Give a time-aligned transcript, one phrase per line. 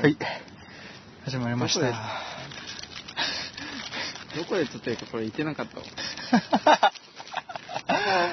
[0.00, 0.16] はい。
[1.24, 1.90] 始まりました。
[4.36, 6.92] どこで撮ってるかこれ言ってなかったわ。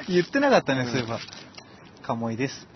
[0.07, 1.20] 言ってなかったね、うんそういえば。
[2.04, 2.67] 鴨居です。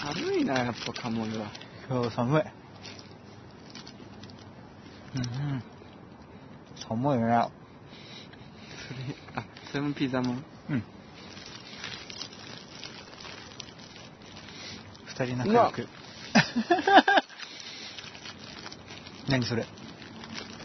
[0.00, 1.50] 寒いな、やっぱカモメは。
[1.90, 2.42] 今日寒い。
[5.16, 5.62] うんうん。
[6.88, 7.24] 寒いね。
[8.88, 9.00] それ、
[9.34, 10.44] あ、それもピザもん？
[10.70, 10.82] うん。
[15.04, 15.88] 二人仲良く。
[19.28, 19.66] 何それ？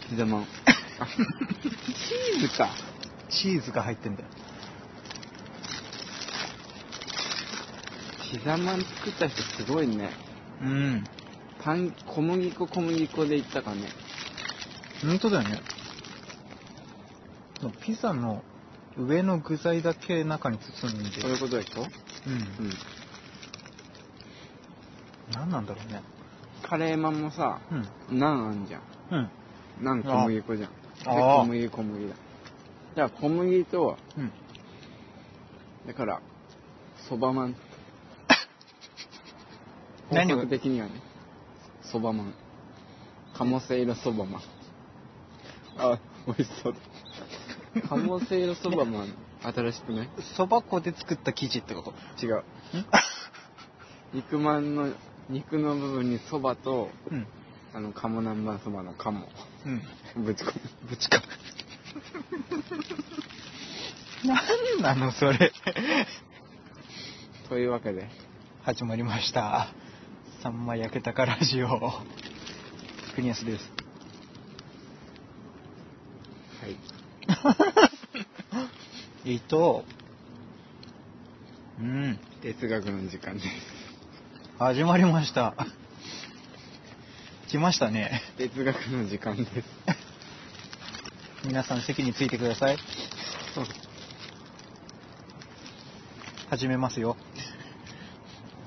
[0.08, 0.42] ピザまん。
[0.42, 0.46] あ、
[1.06, 2.70] チーズか。
[3.28, 4.28] チーズが入ってんだよ。
[8.30, 10.10] ピザまん作った人すごいね。
[10.62, 11.04] うん。
[11.62, 13.88] パン、小麦粉小麦粉でいったかね。
[15.02, 15.60] 本当だよね。
[17.80, 18.42] ピザの
[18.96, 21.20] 上の具材だけ中に包んで。
[21.20, 21.86] そういうことでしょ？
[22.26, 22.32] うん。
[22.32, 22.36] う
[22.68, 22.72] ん。
[25.34, 26.02] 何なんだろうね。
[26.62, 27.60] カレーマンもさ、
[28.10, 28.18] うん。
[28.18, 28.82] ナンあんじゃん。
[29.10, 29.30] うん。
[29.84, 30.70] ナン小麦粉じゃん。
[31.04, 32.14] 小麦小麦だ。
[32.94, 34.32] じゃあ小麦と、うん。
[35.86, 36.20] だから、
[37.08, 37.56] そばまん。
[40.10, 40.92] 本格的にはね、
[41.82, 42.34] そばまん。
[43.34, 44.42] 鴨せいろそばまん。
[45.78, 46.78] あ、美味しそうだ。
[47.88, 49.08] 鴨せいろそばまん、
[49.42, 50.08] 新しくない？
[50.36, 51.94] そば粉で作った生地ってこと？
[52.24, 52.44] 違う。
[54.12, 54.92] 肉まんの、
[55.32, 57.26] 肉の部分にそばと、うん。
[57.72, 59.26] あの、鴨南蛮そばの鴨。
[60.16, 60.24] うん。
[60.24, 60.60] ぶち込む。
[60.90, 61.22] ぶちか。
[64.24, 65.50] 何なのそれ。
[67.48, 68.10] というわけで、
[68.62, 69.68] 始まりました。
[70.42, 71.92] さんま焼けたかラジオ。
[73.14, 73.72] 国安です。
[76.60, 76.76] はい。
[79.32, 79.86] えっと、
[81.80, 82.18] うん。
[82.42, 83.81] 哲学の時間です。
[84.64, 85.54] 始まりました。
[87.48, 88.22] 来ましたね。
[88.38, 89.50] 哲学の時間です。
[91.44, 92.76] 皆さん席についてください。
[96.48, 97.16] 始めますよ。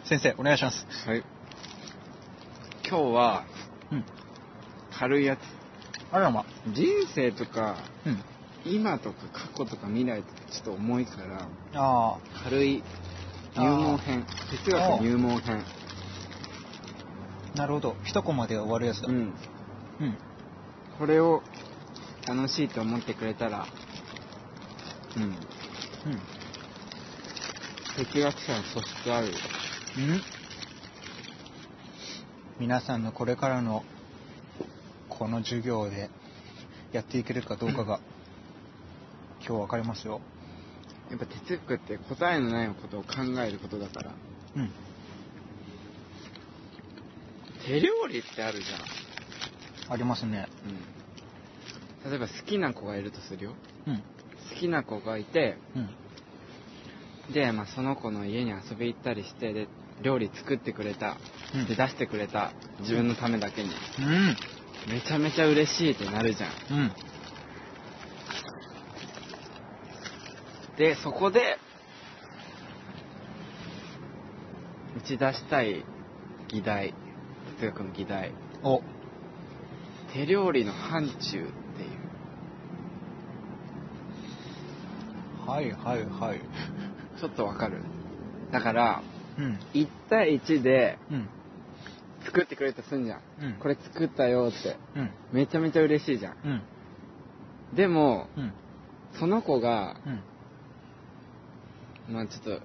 [0.03, 0.85] 先生、お願いします。
[1.07, 1.23] はい。
[2.85, 3.45] 今日は、
[3.89, 4.06] うん。
[5.00, 5.39] 軽いやつ。
[6.12, 6.45] あらま。
[6.73, 8.22] 人生とか、うん。
[8.66, 12.83] 今とか過去とか未来とかちょっと重いから、あ軽い
[13.56, 14.25] 入門編。
[14.66, 15.63] 哲学入門編。
[17.55, 17.95] あ、なるほど。
[18.03, 19.07] 一コマで終わるやつだ。
[19.07, 19.16] うん。
[19.16, 19.33] うん。
[20.99, 21.41] これを
[22.27, 23.66] 楽しいと思ってくれたら、
[25.16, 25.23] うん。
[25.23, 25.35] うん。
[27.95, 29.33] 哲学者の素質あるよ。
[29.97, 30.21] うん
[32.57, 33.83] 皆さんのこれからの
[35.09, 36.09] この授業で
[36.94, 37.99] やっていけるかどうかが
[39.45, 40.21] 今日分かりますよ。
[41.09, 44.11] やっぱ哲学って答えのないことを考えることだから。
[44.55, 44.71] うん。
[47.65, 48.65] 手料理ってあるじ
[49.89, 50.37] ありますね。
[50.37, 52.07] ゃん。
[52.07, 52.11] うん。
[52.11, 53.55] 例えば好きな子がいるとするよ。
[53.87, 53.97] うん。
[54.49, 55.79] 好きな子がいて、う
[57.29, 57.33] ん。
[57.33, 59.67] で、まあ、その子の家に遊び行ったりして、で、
[60.03, 61.17] 料理作ってくれた。
[61.55, 62.51] うんで、出してくれた。
[62.81, 63.69] 自分のためだけに。
[63.69, 64.35] うん。
[64.91, 66.51] めちゃめちゃ嬉しいってなるじゃん。
[66.77, 66.91] うん。
[70.77, 71.57] で、そこで、
[74.97, 75.83] 打ち出したい
[76.49, 76.93] 議題。
[77.59, 78.31] 哲学の議題。
[78.63, 78.81] お、
[80.13, 81.49] 手料理の範疇っていう。
[85.47, 86.41] はいはいはい。
[87.19, 87.77] ちょっとわかる？
[88.51, 89.03] だから、
[89.38, 89.59] うん。
[89.73, 91.29] 1対1でうん。
[92.25, 93.21] 作ってくれたとすんじゃん。
[93.41, 93.53] うん。
[93.59, 94.77] これ作ったよって。
[94.95, 95.11] うん。
[95.31, 96.35] めちゃめちゃ嬉しいじゃん。
[96.44, 97.75] うん。
[97.75, 98.53] でも、うん。
[99.19, 99.97] その子が、
[102.07, 102.13] うん。
[102.15, 102.61] まあちょっと、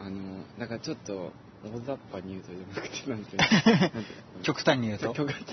[0.00, 3.94] あの、だからちょっと、大雑把に言うとじゃなくて、 なんていう
[4.38, 4.42] の？
[4.42, 5.12] 極端に言うと。
[5.12, 5.44] 極 端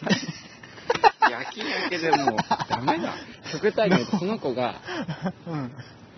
[1.30, 2.38] 焼き焼けでもう
[2.70, 3.14] ダメだ
[3.52, 4.76] 極端に言うとその子が
[5.46, 5.72] うん。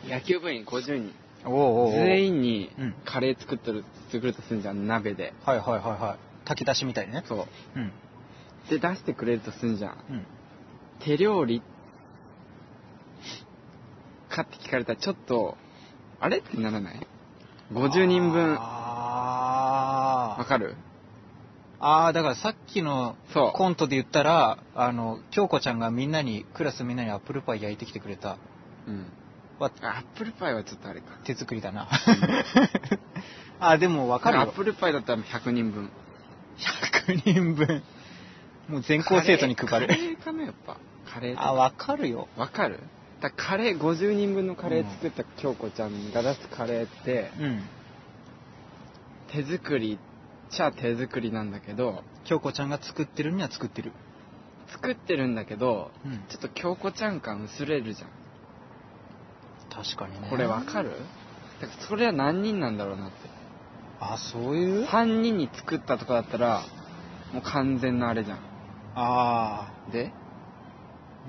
[0.08, 1.14] 野球部員50人
[1.44, 6.46] おうおう全員にうんカレー作ってる作るとするじゃん鍋ではいはいはいはい。
[6.48, 7.24] 炊き出しみたいにね。
[7.28, 7.92] そううん。
[8.70, 10.26] で出してくれるとするじゃんうん。
[11.00, 11.64] 手料理
[14.30, 15.58] かって聞かれたらちょっと
[16.20, 16.38] あれ？
[16.38, 17.08] ってならない？
[17.74, 18.54] 50人分。
[18.56, 20.76] わかる？
[21.82, 23.16] あーだからさっきの
[23.54, 28.38] コントで言ったらあの京子ちゃんがみんなにクラスみんなにアップルパイ焼いてきてくれた。
[28.88, 29.06] うん。
[29.60, 31.08] はあアップルパイはちょっとあれか。
[31.24, 31.88] 手作りだな。
[33.62, 34.42] あでも分かるよ。
[34.44, 35.90] アップルパイだったら100人分。
[37.08, 37.84] 100人分。
[38.68, 39.88] もう全校生徒に配る。
[39.88, 40.78] カレーかなやっぱ。
[41.12, 42.28] カレーあ分かるよ。
[42.38, 42.80] わかる？
[43.22, 47.64] だカレー50人分のカレー作った京子ちゃんが出すカレーってうん。
[49.32, 49.98] 手作りっ
[50.52, 53.92] ちゃ手作りなんだけど京子ちゃんが作ってるには作ってる。
[54.72, 56.24] 作ってるんだけどうん。
[56.30, 58.10] ちょっと京子ちゃん感薄れるじゃん
[59.70, 60.28] 確かにね。
[60.30, 60.92] これわかる？
[61.62, 63.16] だからそれは何人なんだろうなって
[64.00, 66.64] あ、そういう？3人に作ったとかだったら
[67.34, 68.40] もう完全なあれじゃん
[68.96, 70.12] あで？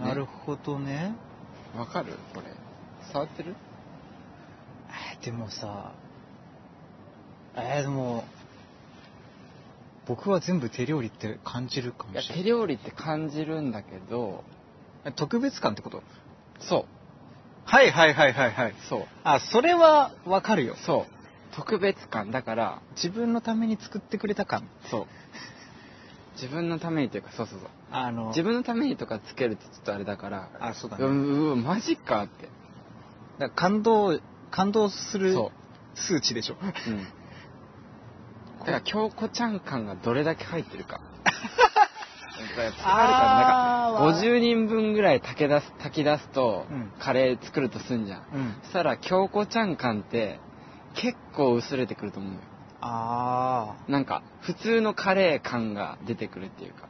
[0.00, 1.14] あ、なるほどね。
[1.76, 2.12] わかる？
[2.34, 2.46] これ。
[3.12, 3.54] 触ってる？
[4.88, 5.92] えーでもさ、
[7.56, 8.24] えーでも、
[10.06, 12.44] 僕は全部手料理って感じるかいやもしれない。
[12.44, 14.42] 手料理って感じるんだけど
[15.04, 16.02] え特別感ってこと？
[16.60, 16.84] そう。
[17.64, 18.74] はいはいはいはいはい。
[18.88, 19.04] そう。
[19.22, 20.74] あ、それはわかるよ。
[20.84, 21.54] そう。
[21.54, 22.30] 特別感。
[22.30, 24.68] だから自分のために作ってくれた感。
[24.90, 25.06] そう
[26.34, 27.68] 自分のためにというかそうそうそう。
[27.90, 31.06] あの、自分のためにとかつけるってちょっとあれだからあ、そうだうね。
[31.06, 32.44] んうわマジかって。
[32.44, 32.52] だか
[33.38, 35.52] ら感動、感動するそ
[35.94, 36.54] 数値でしょ。
[36.54, 37.04] ううん。
[38.60, 41.00] だから京子ちゃん感がどれだけ入ってるか。
[42.56, 43.12] やっぱある
[43.92, 46.90] からなんか50人分ぐらい炊け出す炊き出すと、うん。
[46.98, 48.22] カレー作るとすんじゃん。
[48.32, 48.54] うん。
[48.62, 50.40] そしたら京子ちゃん感って
[50.94, 52.38] 結構薄れてくると思うよ
[52.80, 56.88] あなんか普通のカレー感が出てくるっていうか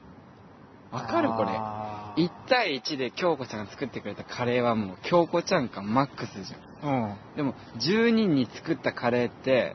[0.93, 0.97] あ。
[0.97, 7.37] わかるこれあー1対1で京子ちゃんが作ってくれたカレーはもう京子ちゃん感マックスじゃんうん。
[7.37, 9.75] でも10人に作ったカレーって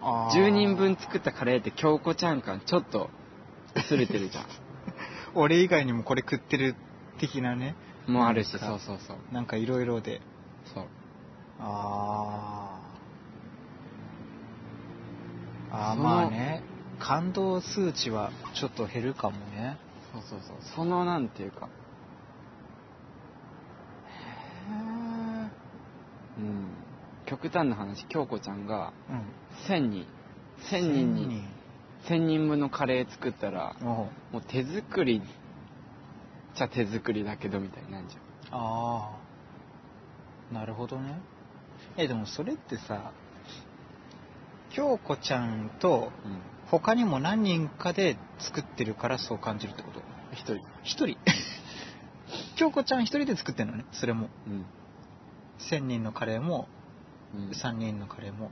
[0.00, 3.10] あー10人分作ったカレーって京子ちゃん感ちょっと
[3.74, 4.42] 薄れてるじゃ
[5.34, 6.74] 俺以外にもこれ食ってる
[7.18, 7.74] 的なね。
[8.06, 10.20] んもうあるしそうそうそうなんかいろいろで。
[10.74, 10.84] そう
[11.60, 12.81] ああ。
[15.72, 16.62] あまあね。
[16.98, 19.78] 感動数値はちょっと減るかもね。
[20.12, 21.68] そうそうそうそのなんていうか
[26.38, 26.68] うん
[27.24, 29.74] 極端な話京子ちゃんがうん。
[29.74, 30.06] 1000人
[30.70, 31.42] 1000人に
[32.04, 35.22] 1000人分のカレー作ったらもう手作り
[36.54, 38.22] じゃ手作りだけどみたいになんじゃん
[38.52, 40.54] ああ。
[40.54, 41.18] なるほどね。
[41.96, 43.12] え、でもそれってさ、
[44.74, 46.40] 京子ちゃんとうん。
[46.72, 50.00] 他にも何人かで作ってるからそう感じるってこと？
[50.32, 50.56] 一人。
[50.82, 51.18] 一人？
[52.56, 54.30] 京子ちゃん一人で作ってんのねそれも。
[54.46, 54.64] うん。
[55.70, 56.66] 1000人のカレーも
[57.34, 57.50] うん。
[57.50, 58.46] 3人のカレーも。
[58.46, 58.50] う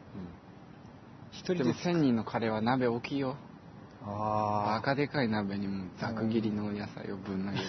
[1.33, 3.37] 一人でんでも1000人のカレーは鍋大きいよ。
[4.05, 7.65] あバカでかい鍋にもざく切りの野菜をぶん投げる。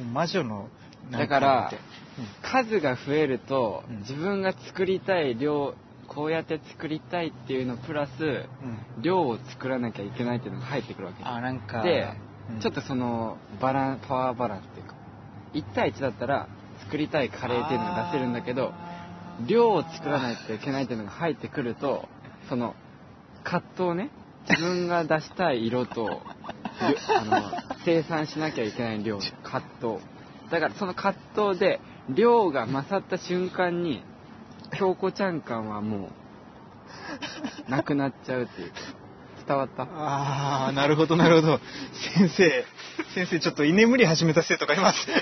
[0.00, 0.68] あ 魔女の
[1.12, 1.70] だから
[2.18, 3.98] み数が増えるとうん。
[3.98, 5.74] 自分が作りたい量
[6.06, 9.02] こうやって作りたいっていうのプラスうん。
[9.02, 11.24] 量を作らなきゃいけないっていうのが入ってくるわけ。
[11.24, 12.08] あなんかで
[12.50, 12.60] うん。
[12.60, 14.94] ちょっとそのバランパワーバランスっていうか
[15.54, 16.48] 1対1だったら
[16.84, 18.72] 作りたいカレーっていうのが出せるんだけど
[19.46, 22.08] 量を作らないといけないっていうのが入ってくると
[22.48, 22.74] その
[23.44, 24.10] 葛藤ね
[24.48, 26.22] 自分が出したい色と
[26.78, 27.42] あの
[27.84, 30.16] 生産しなきゃいけない量葛藤。
[30.50, 31.14] だからその葛
[31.50, 34.02] 藤で量が勝った瞬間に
[34.78, 36.10] 京子ちゃん感はも
[37.68, 38.72] うなくなっちゃうっていう。
[39.46, 39.84] 伝わった？
[39.84, 41.60] ああなるほどなるほど。
[42.16, 42.64] 先生
[43.14, 45.06] 先生ちょっと居眠り始めた生徒がいます。
[45.06, 45.16] 伝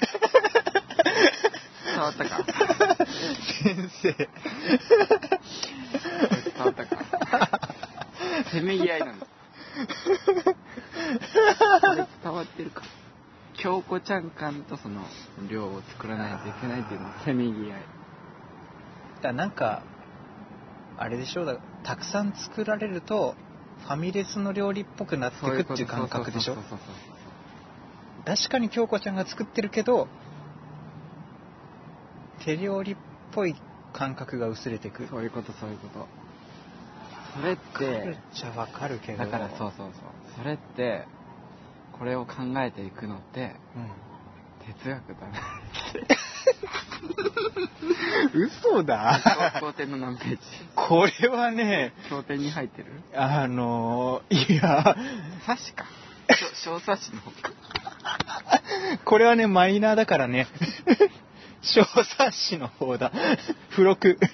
[1.99, 2.45] わったか？
[3.63, 4.15] 先生。
[4.15, 4.29] 伝
[6.59, 6.97] わったか？
[8.51, 9.31] せめぎ合いなんだこ
[11.95, 12.83] れ伝わってるか？
[13.59, 15.03] 京子ちゃん感とその
[15.51, 17.83] 量を作らないといけないっていうのせめぎ合い
[19.25, 19.83] だなんか
[20.99, 23.35] あれでしょうだたくさん作られると
[23.81, 26.57] ファミレスの料理っぽくなってくっていう感覚でしょ？
[28.25, 30.09] 確かに京子ちゃんが作ってるけど
[32.45, 32.97] 手料理っ
[33.33, 33.57] ぽい
[33.93, 35.07] 感覚が薄れてく。
[35.09, 36.07] そういうことそういうこと。
[37.41, 39.19] それってっちゃわかるけど。
[39.19, 39.89] だからそうそうそう。
[40.37, 41.07] それって
[41.99, 44.14] これを考えていくのってうん
[44.83, 45.41] 哲学だな。
[48.33, 49.21] 嘘だ。
[49.61, 50.39] 経典の何ページ
[50.75, 52.87] これはね経典に入ってる？
[53.15, 54.97] あのいや。
[55.47, 55.85] 冊子か。
[56.29, 57.21] 小 小冊子の。
[57.21, 57.51] 方か
[59.05, 60.47] これはねマイナーだからね。
[61.63, 63.11] 小冊子の方だ。
[63.71, 64.19] 付録。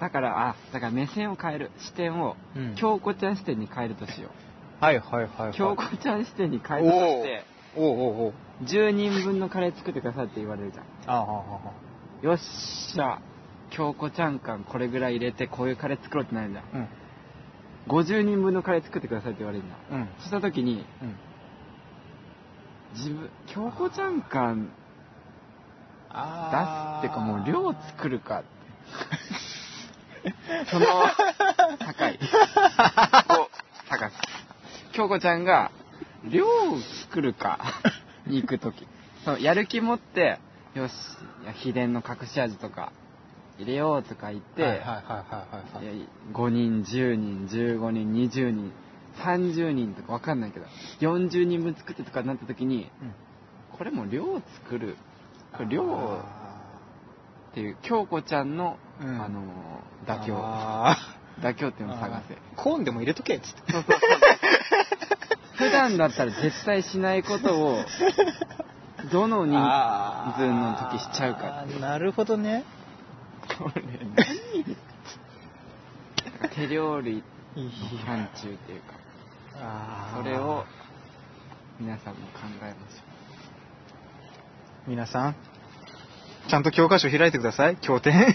[0.00, 1.70] だからあだから目線を変える。
[1.78, 2.74] 視点をうん。
[2.74, 4.30] 京子ちゃん視点に変えるとしよ
[4.80, 7.44] はいはいはい、はうい、京子ちゃん視点に変えたとして
[7.76, 8.32] おうおうおう。
[8.64, 10.84] 10人分のカレー作ってくださいって言われるじゃん。
[11.06, 13.20] あああよっしゃ。
[13.70, 16.64] 京子ちゃん感これぐらい入れてこういうカレー作ろうってなるじゃん。
[16.64, 16.88] あうん。
[17.88, 20.00] 50人分のカレー作ってくださいって言われるじゃん。
[20.00, 20.08] うん。
[20.20, 21.16] そした時にうん。
[22.94, 24.70] 自分京子ちゃん感
[26.10, 28.54] あ出すってかもう量作るかって。
[30.70, 30.86] その、
[31.78, 32.18] 高い。
[33.38, 33.50] を
[33.90, 34.16] 探す。
[34.92, 35.70] 京子ちゃんが、
[36.30, 36.50] 量を
[37.02, 37.58] 作るか
[38.26, 38.86] に行くとき。
[39.24, 40.38] そう、やる気持って、
[40.74, 40.92] よし、
[41.54, 42.92] 秘伝の隠し味とか
[43.58, 48.72] 入れようとか言って、はいはいはいはいはいはいいや5人、10人、15人、20人、
[49.16, 50.66] 30人とかわかんないけど、
[51.00, 52.90] 40人分作ってとかなった時に、
[53.76, 54.96] これも量を作る。
[55.68, 56.20] 量
[57.50, 60.36] っていう、京子ちゃんの、うんあのー、妥協。
[60.38, 60.96] あ
[61.40, 62.36] 妥協っていうーのを探せ。
[62.56, 65.43] コーンでも入れとけっつってそうそうそう。
[65.56, 67.84] 普段だったら絶対しないことを、
[69.12, 69.56] どの人
[70.36, 71.64] 数の時しちゃうか。
[71.80, 72.64] なるほどね。
[73.58, 74.76] これ何
[76.54, 77.22] 手料理
[78.04, 78.94] 範疇っていうか、
[79.56, 80.22] あー。
[80.22, 80.64] それを
[81.78, 83.04] 皆さんも考えましょ
[84.86, 85.36] 皆さん
[86.48, 87.76] ちゃんと教科書開いてください。
[87.76, 88.34] 経典。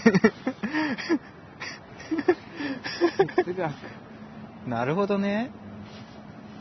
[4.66, 5.50] なるほどね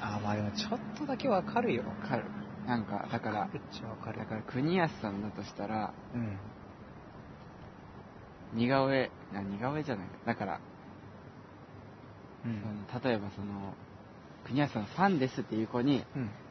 [0.02, 1.84] あーまあでもちょっとだけわかるよ。
[1.84, 2.24] わかる。
[2.68, 4.20] なんか、だから、めっちゃわかる。
[4.20, 6.38] だから国安さんだとしたら、うん。
[8.54, 10.08] 似顔絵、な似顔絵じゃない。
[10.26, 10.60] だから、
[12.46, 12.62] うん。
[12.92, 13.74] その例えばその、
[14.50, 16.04] 国安さんファンですっていう子に、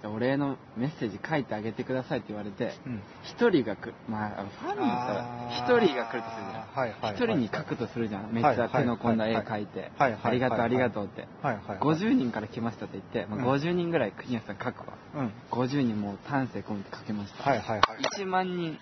[0.05, 0.15] うん。
[0.15, 3.03] お礼のメッセージ書いてあげてくださいって言われて、うん。
[3.25, 6.69] 一人が来る、まあ、ファンたら、一人が来るとするじゃん。
[6.69, 8.33] はいはいはい一人に書くとするじゃん。
[8.33, 11.27] めっちゃ手の込んだ絵描いて、ありがとうはいありがとうって。
[11.43, 11.79] はいはいはい。
[11.79, 13.61] 50人から来ましたって言って、まあ、うん。
[13.61, 14.95] 50人ぐらい国安さん書くわ。
[15.17, 15.33] うん。
[15.51, 17.43] 50人もう丹精込めて書けました。
[17.43, 17.81] はいはいはい。
[18.21, 18.79] 1万人、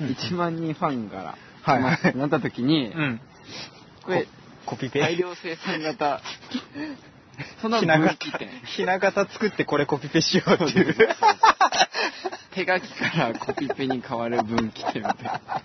[0.00, 0.06] うん。
[0.08, 3.20] 1万人ファンからはい来ましたってなった時に、うん。
[4.04, 4.26] これ、
[4.66, 5.00] コピペ？
[5.00, 6.20] 大量生産型、
[7.60, 8.48] そのひな形分岐点。
[8.64, 10.94] ひな形作ってこれコピペしようっていう
[12.52, 15.40] 手書きからコピペに変わる分岐点みたいな。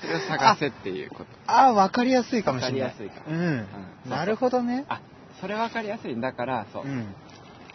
[0.00, 1.26] それを探せっていうこと。
[1.46, 5.00] ああわかりやすいかもしれないわかりやすいかうんうんなるほどねあ、
[5.40, 6.84] それ分かりやすいんだから、そう。
[6.84, 7.14] うん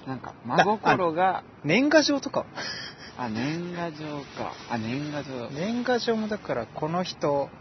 [0.08, 2.48] なんか、真心が、年賀状とか
[3.20, 3.98] あ、年賀状
[4.36, 4.54] か。
[4.72, 5.50] あ、年賀状。
[5.52, 7.52] 年賀状もだからこの人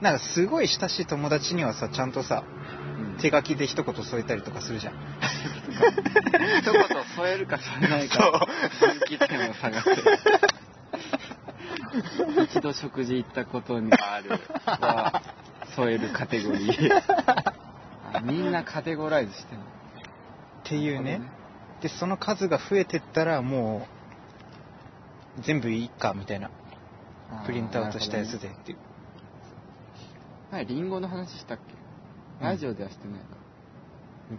[0.00, 2.44] なんかすごい親しい友達にはさちゃんとさ
[2.77, 2.77] うん
[3.20, 4.94] 手書きで一言添えたりとかするじゃん。
[6.60, 8.46] 一言添えるか添えないか、
[8.80, 9.92] 分岐点を探せ。
[12.44, 14.30] 一度食事行ったことがある
[14.64, 15.22] は
[15.74, 16.90] 添えるカテゴリー。
[18.12, 19.62] あみんなカテゴライズしてるっ
[20.64, 21.20] ていうね。
[21.80, 23.86] でその数が増えてったらも
[25.38, 26.50] う全部いいかみたいな。
[27.44, 28.78] プリントアウトしたやつでっていう。
[30.50, 31.77] 前リンゴの話したっけ？
[32.40, 33.26] ラジオではしてないか。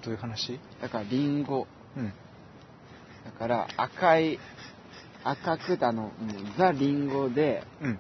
[0.03, 0.59] どういう話？
[0.81, 1.67] だからリンゴ。
[1.97, 2.13] うん
[3.25, 4.39] だから赤い、
[5.23, 6.11] 赤くあの、
[6.57, 7.99] ザリンゴで、うん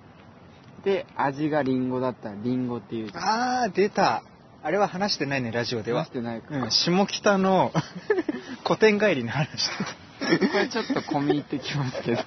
[0.83, 3.11] で、味がリンゴだったらリンゴっていう。
[3.13, 4.23] ああ出た
[4.61, 6.47] あれは話してないねラジオでは話してないか。
[6.57, 7.71] うん下北の
[8.65, 12.21] 古典帰りの話これちょっと込み入ってきますけど。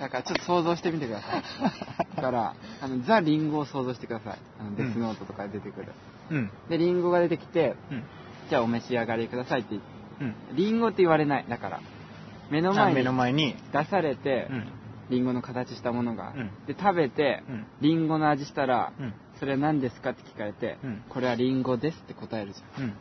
[0.00, 1.42] だからちょっと想像してみてください。
[2.16, 4.38] だから、あの、ザ・リンゴを想像してください。
[4.60, 5.86] あの、デスノートとかで出てくる。
[6.28, 6.50] たうん。
[6.68, 8.04] で、リンゴが出てきて、うん。
[8.48, 10.34] じゃあお召し上がりくださいって、うん。
[10.56, 11.46] リンゴって言われない。
[11.48, 11.80] だから、
[12.50, 13.56] 目の前にの前に。
[13.72, 14.72] 出されてう、ん。
[15.10, 16.50] リンゴの形したものが、うん。
[16.66, 17.66] で、食べて、うん。
[17.80, 19.14] リンゴの味したら、うん。
[19.40, 21.02] それは何ですかって聞かれて、うん。
[21.08, 22.84] これはリンゴですって答えるじゃん。
[22.84, 22.94] うん。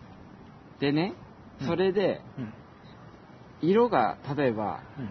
[0.80, 1.14] でね、
[1.62, 1.68] うん。
[1.68, 2.54] それで、うん。
[3.62, 5.10] 色が、例えば、うん。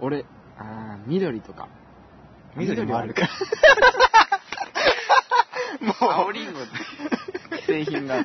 [0.00, 0.24] 俺、
[0.58, 1.68] あー緑とか。
[2.56, 3.22] 緑もあるか
[5.80, 6.60] もう青リンゴ
[7.66, 8.24] 製品が。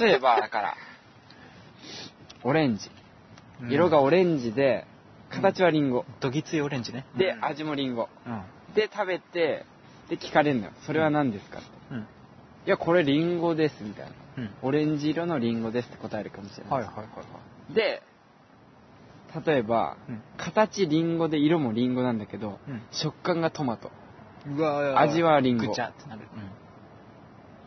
[0.00, 0.74] 例えば、だから、
[2.42, 2.90] オレンジ。
[3.68, 4.86] 色がオレンジで、
[5.30, 6.04] 形はリンゴ。
[6.20, 8.08] どぎついオレンジねで、味もリンゴ。
[8.26, 8.42] うん
[8.74, 9.64] で、食べて、
[10.08, 10.72] で、聞かれるのよ。
[10.84, 11.58] それは何ですか？
[11.60, 12.04] ってうんい
[12.66, 14.12] や、これリンゴです、みたいな。
[14.38, 16.72] うんオレンジ色のリンゴですって答えるかもしれない。
[16.72, 17.12] はいはいはいは
[17.70, 18.02] いで、
[19.46, 20.22] 例えば、うん。
[20.36, 22.82] 形リンゴで色もリンゴなんだけど、うん。
[22.90, 23.90] 食感がトマト。
[24.96, 25.68] 味はリンゴ。
[25.68, 26.22] ぐちゃってなる、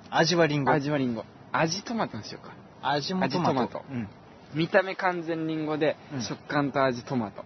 [0.10, 0.72] 味はリンゴ。
[0.72, 1.26] 味はリンゴ。
[1.52, 2.54] 味トマトにしようか。
[2.82, 3.50] 味もトマト。
[3.50, 3.84] 味トマト。
[3.92, 4.08] うん。
[4.54, 6.22] 見た目完全リンゴで、うん。
[6.22, 7.44] 食感と味トマト。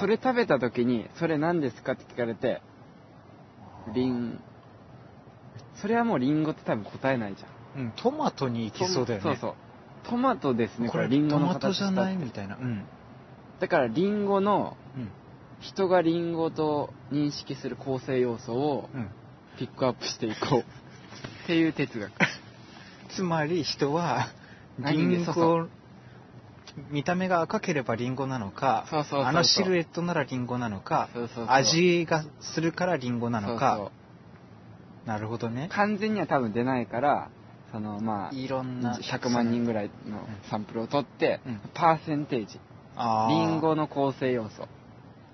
[0.00, 2.62] それ食べた時に、それ何ですかって聞かれて、
[3.94, 4.40] リン、
[5.76, 7.82] それはもうリンゴって多分答えないじゃん。
[7.82, 7.92] うん。
[7.96, 9.22] トマトに行きそうだよね。
[9.22, 9.54] そうそう。
[10.04, 12.56] トマトですね、これリンゴのトマトじゃないみたいな。
[12.56, 12.84] うん
[13.60, 15.10] だからリンゴの、うん。
[15.60, 19.10] 人がリンゴと認識する構成要素をうん。
[19.58, 20.60] ピックアップしていこう。
[20.60, 22.12] っていう哲学。
[23.08, 24.28] つまり人は
[24.78, 25.68] リンゴ
[26.90, 31.08] 見た目が赤ければリンゴなのかあのシルエットならリンゴなのか
[31.46, 33.90] 味がするからリンゴなのか。
[35.06, 35.68] なるほどね。
[35.70, 37.28] 完全には多分出ないから
[37.72, 38.98] そのまあいろんな。
[38.98, 41.60] 100万人ぐらいのサンプルを取って、うん。
[41.72, 42.60] パーセンテージ
[43.28, 44.66] リンゴの構成要素。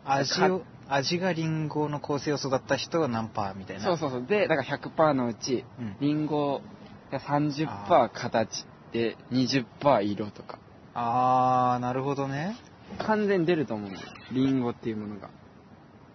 [0.05, 3.85] 味を味がリンゴの構成要素だった人が何パーみたいな。
[3.85, 4.27] そうそうそう。
[4.27, 5.97] でだから100%のうちうん。
[6.01, 6.61] リンゴ
[7.11, 10.59] が30%あ形で20%色とか。
[10.95, 12.57] ああなるほどね。
[12.99, 13.91] 完全に出ると思う
[14.33, 15.31] リンゴっていうものが。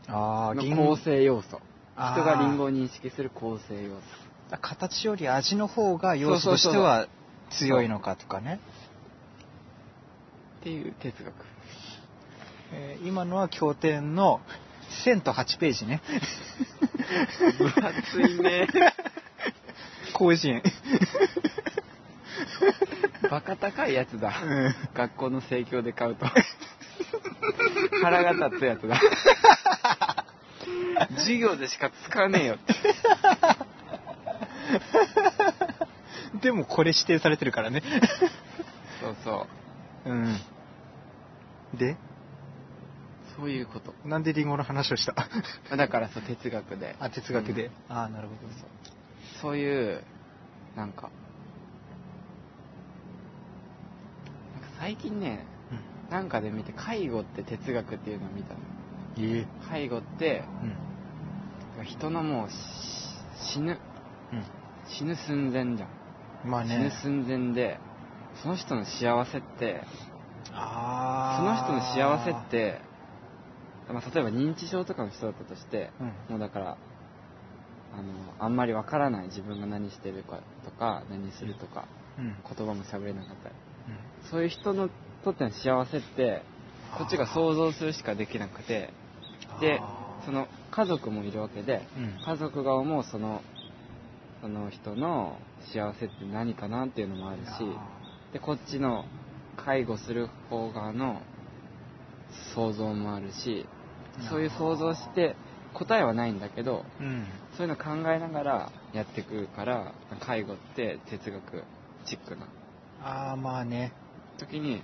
[0.09, 1.61] ああの構成要素。
[1.95, 4.57] 人がリンゴを認識する構成要素。
[4.61, 7.07] 形より味の方が要素としては
[7.49, 8.59] 強いのかとかね
[10.67, 10.93] っていう。
[10.99, 11.33] 哲学。
[12.73, 14.41] えー今のは経典の
[15.05, 16.01] 1008ページね。
[17.57, 18.67] 分厚いね。
[20.17, 20.61] 広辞苑
[23.29, 24.33] バカ高いやつだ。
[24.43, 24.75] うん。
[24.93, 26.25] 学校の生協で買うと。
[28.03, 28.99] 腹が立つやつだ。
[31.17, 32.55] 授業でしか使わねえよ。
[32.55, 32.57] っ
[36.41, 37.81] てでもこれ指定されてるからね。
[38.99, 39.47] そうそ
[40.05, 40.09] う。
[40.09, 40.37] うん
[41.73, 41.97] で？
[43.35, 43.93] そういうこと。
[44.05, 45.15] なんでリンゴの話をした？
[45.75, 46.95] だからそう哲学で。
[46.99, 47.95] あ哲学で、うん。
[47.95, 48.39] ああなるほど。
[49.41, 49.57] そう。
[49.57, 50.03] いう
[50.75, 51.09] なんか
[54.53, 56.11] なんか最近ねうん。
[56.11, 58.59] なんかで見て介護って哲学っていうのを見たの。
[59.19, 60.43] ええ介護って
[61.77, 61.85] うん。
[61.85, 62.55] 人のもうし
[63.53, 63.77] 死ぬ。
[64.89, 65.89] 死ぬ寸前じゃん、
[66.45, 67.77] うんまあ死ぬね寸前で
[68.41, 69.81] その人の幸せって
[70.53, 70.96] ああ
[71.37, 72.81] その人の幸せって、
[73.87, 76.07] まあ、例えば認知症とかの人だったとしてうん。
[76.31, 76.77] もうだから
[77.93, 82.35] あのあんまりわからない自分が何してるかとか何するとかうん。
[82.43, 83.55] 言葉も喋れなかったり。
[84.23, 84.29] うん。
[84.29, 84.89] そういう人の
[85.23, 86.41] とっての幸せって
[86.97, 88.93] こっちが想像するしかできなくて
[89.61, 89.79] で
[90.25, 92.19] その家族もいるわけでうん。
[92.25, 93.41] 家族が思うその
[94.41, 95.37] その人の
[95.73, 97.49] 幸せって何かなっていうのもあるし
[98.33, 99.05] でこっちの
[99.57, 101.21] 介護する方側の
[102.55, 103.65] 想像もあるし
[104.29, 105.35] そういう想像して
[105.73, 107.27] 答えはないんだけどうん。
[107.57, 111.63] そういうの考えながらやってくるから介護って哲学
[112.05, 112.47] チックな
[113.03, 113.93] ああまあね。
[114.37, 114.83] 時に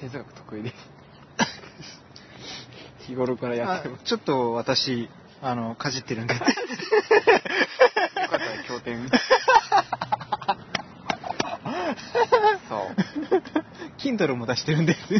[0.00, 0.74] 哲学得意です
[3.06, 4.00] 日頃からやってます。
[4.02, 5.08] あちょっと私
[5.42, 6.34] あのかじってるんで。
[6.36, 6.48] よかっ
[8.28, 9.08] たら経典
[12.68, 13.09] そう
[13.98, 15.00] Kindle も出してるんです。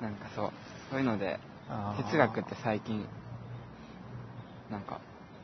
[0.00, 0.52] なんかそう。
[0.90, 1.40] そういうので
[1.96, 3.06] 哲学って最近
[4.70, 5.00] なんか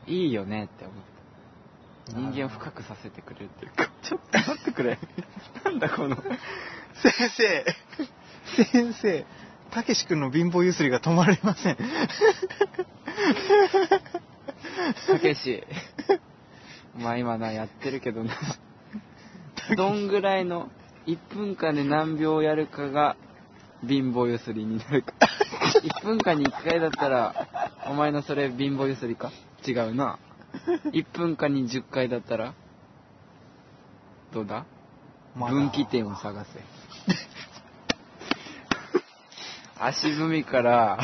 [0.07, 1.13] いいよねって思って。
[2.07, 3.89] 人間を深くさせてくれるっていうか。
[4.03, 4.99] ちょっと待ってくれ。
[5.63, 6.17] なんだこの。
[6.95, 7.65] 先生。
[8.71, 9.25] 先生。
[9.71, 11.77] たけし君の貧乏ゆすりが止まりません。
[15.07, 15.63] たけし。
[16.95, 18.33] まあ今なやってるけどな
[19.77, 20.69] どんぐらいの
[21.07, 23.15] 1分間で何秒やるかが
[23.87, 25.13] 貧乏ゆすりになるか。
[25.81, 27.47] 1分間に1回だったら
[27.87, 29.31] お前のそれ貧乏ゆすりか？
[29.67, 30.19] 違うな。
[30.91, 32.53] 1分間に10回だったら
[34.33, 34.65] どうだ？
[35.35, 35.53] まだ。
[35.53, 36.59] 分岐点を探せ。
[39.79, 40.99] 足踏みから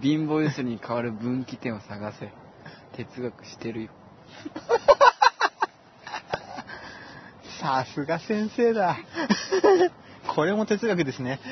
[0.00, 2.30] 貧乏ゆすりに変わる分岐点を探せ。
[2.96, 3.90] 哲学してるよ
[7.60, 8.96] さすが先生だ。
[10.34, 11.40] これも哲学ですね。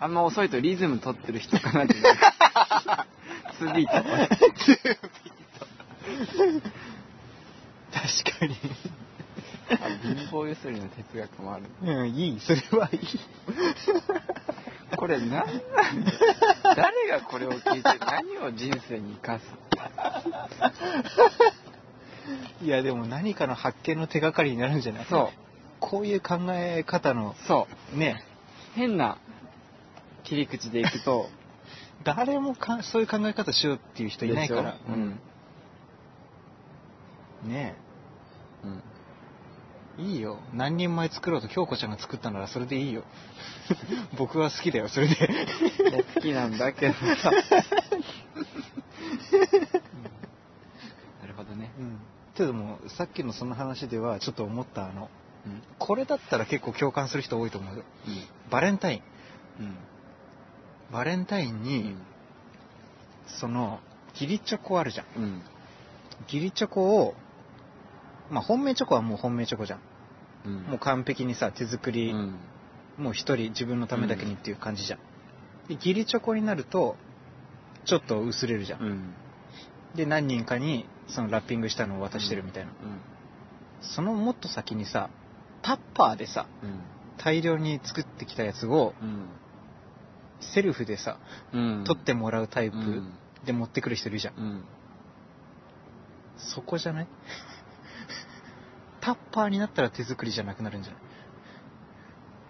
[0.00, 2.16] あんま遅いとリズム取ってる人かなってなる
[3.60, 3.92] 2ビート。
[3.92, 4.08] 確
[8.38, 8.56] かに。
[9.70, 11.66] あ貧乏ゆすりの哲学もある。
[11.82, 12.40] うんいい。
[12.40, 13.00] それはいい。
[14.96, 15.58] これ何なんだよ
[16.76, 19.44] 誰がこれを聞いて何を人生に生かす
[22.64, 25.04] いやでも何かの発見の手がかりになるんじゃない？
[25.06, 25.28] そう。
[25.80, 28.22] こういう考え方のそうね
[28.74, 29.18] 変な
[30.24, 31.28] 切り口でいくと。
[32.04, 34.76] 誰もかそういう考え方しようっていう人いないから。
[34.88, 35.20] うん、
[37.44, 37.74] ねうん、え
[40.00, 40.38] いいよ。
[40.54, 43.04] 何人前作ろうと京子ちゃんが作ったならそれでいいよ。
[44.16, 45.14] 僕は好きだよそれで。
[46.14, 47.30] 好きなんだけどさ。
[47.30, 47.38] な
[51.26, 51.70] るほどね。
[51.78, 51.98] うん。
[52.34, 55.10] けどもさっきのその話ではちょっと思ったあの
[55.46, 55.62] うん。
[55.78, 57.76] これだったら結構共感する人多いと思う。
[57.76, 58.24] ようん。
[58.50, 59.02] バレンタイン。
[59.60, 59.76] うん。
[60.90, 62.02] バレンタインうにん。
[63.26, 63.80] その
[64.14, 65.42] 義理チョコあるじゃん。
[66.24, 67.14] 義理チョコを
[68.30, 69.80] まあ本命チョコはもう本命チョコじゃん
[70.44, 70.62] うん。
[70.62, 72.34] もう完璧にさ手作り、うん。
[72.98, 74.98] もう一人自分のためだけにっていう感じじゃん、
[75.68, 76.96] で義理チョコになると
[77.86, 79.14] ちょっと薄れるじゃん、うん。
[79.94, 82.72] で何人かにそのラッピングしたのを渡してるみたいな、
[83.80, 85.08] そのもっと先にさ
[85.62, 86.80] タッパーでさうん。
[87.16, 89.26] 大量に作ってきたやつをうん。
[90.40, 91.18] セルフでさ
[91.54, 91.84] うん。
[91.86, 93.12] 取ってもらうタイプうん。
[93.46, 94.64] で持ってくる人いるじゃん。
[96.36, 97.08] そこじゃない？
[99.00, 101.02] タッパーになったら手作りじゃなくなるんじゃない？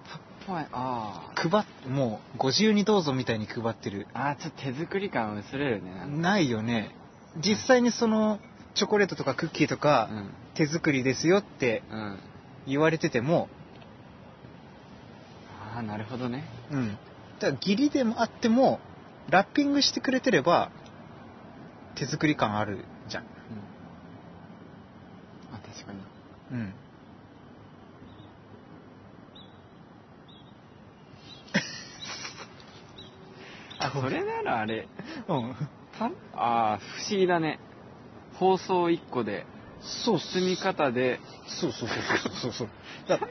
[0.08, 4.06] タッパーあ配っもうご自由にどうぞみたいに配ってる。
[4.14, 6.06] ああーちょっと手作り感薄れるね。
[6.06, 6.94] ないよね。
[7.36, 8.40] 実際にその
[8.74, 10.30] チョコレートとかクッキーとかうん。
[10.54, 12.18] 手作りですよってうん。
[12.66, 13.48] 言われてても。
[15.74, 16.44] ああなるほどね。
[16.72, 16.88] うん。
[17.38, 18.80] だから義理でもあっても
[19.28, 20.72] ラッピングしてくれてれば
[21.94, 23.22] 手作り感あるじゃん。
[23.22, 23.28] うん。
[25.54, 26.00] あ確かに
[26.52, 26.74] うん。
[33.78, 34.88] あそれならあれ。
[35.28, 35.54] うん。
[35.98, 37.58] たああ不思議だね。
[38.34, 39.46] 包装1個で
[39.80, 41.20] そう包み方で。
[41.46, 42.68] そうそうそうそうそうそう。
[43.08, 43.18] だ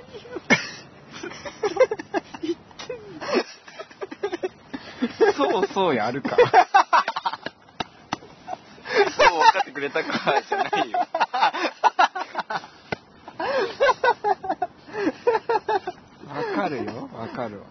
[5.35, 6.35] そうそうやるか。
[9.17, 11.07] そう分かってくれたかじゃないよわ
[16.55, 17.61] かるよわかる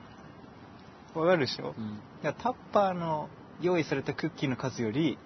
[1.14, 1.22] わ。
[1.22, 1.74] わかるでしょ？
[1.76, 1.98] うん。
[2.22, 3.28] だからタッパーの
[3.60, 5.18] 用意されたクッキーの数より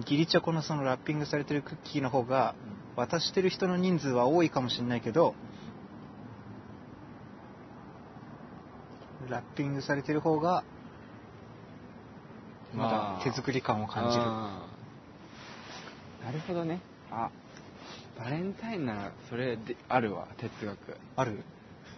[0.00, 2.54] 義理チョコのそのラッピングされてるクッキーの方が
[2.96, 5.34] 渡してる人の人数は多いかもしれないけど
[9.28, 10.64] ラッピングされてる方が
[12.74, 14.62] まだ手作り感を感じる、な
[16.32, 16.80] るほどね。
[17.10, 17.30] あ
[18.16, 20.96] バレンタインならそれであるわ哲学。
[21.16, 21.42] ある？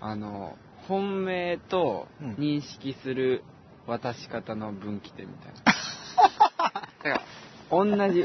[0.00, 0.56] あの
[0.88, 2.34] 本命とうん。
[2.34, 3.44] 認識する
[3.86, 5.62] 渡し方の分岐点みたいな、
[7.02, 7.22] だから
[7.70, 8.24] 同じ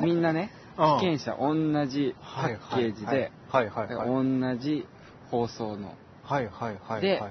[0.00, 0.98] みんなねうん。
[0.98, 1.54] 被験者同
[1.86, 3.32] じパッケージで
[4.06, 4.86] 同じ
[5.30, 5.94] 包装の。
[6.22, 7.22] はいはいはいで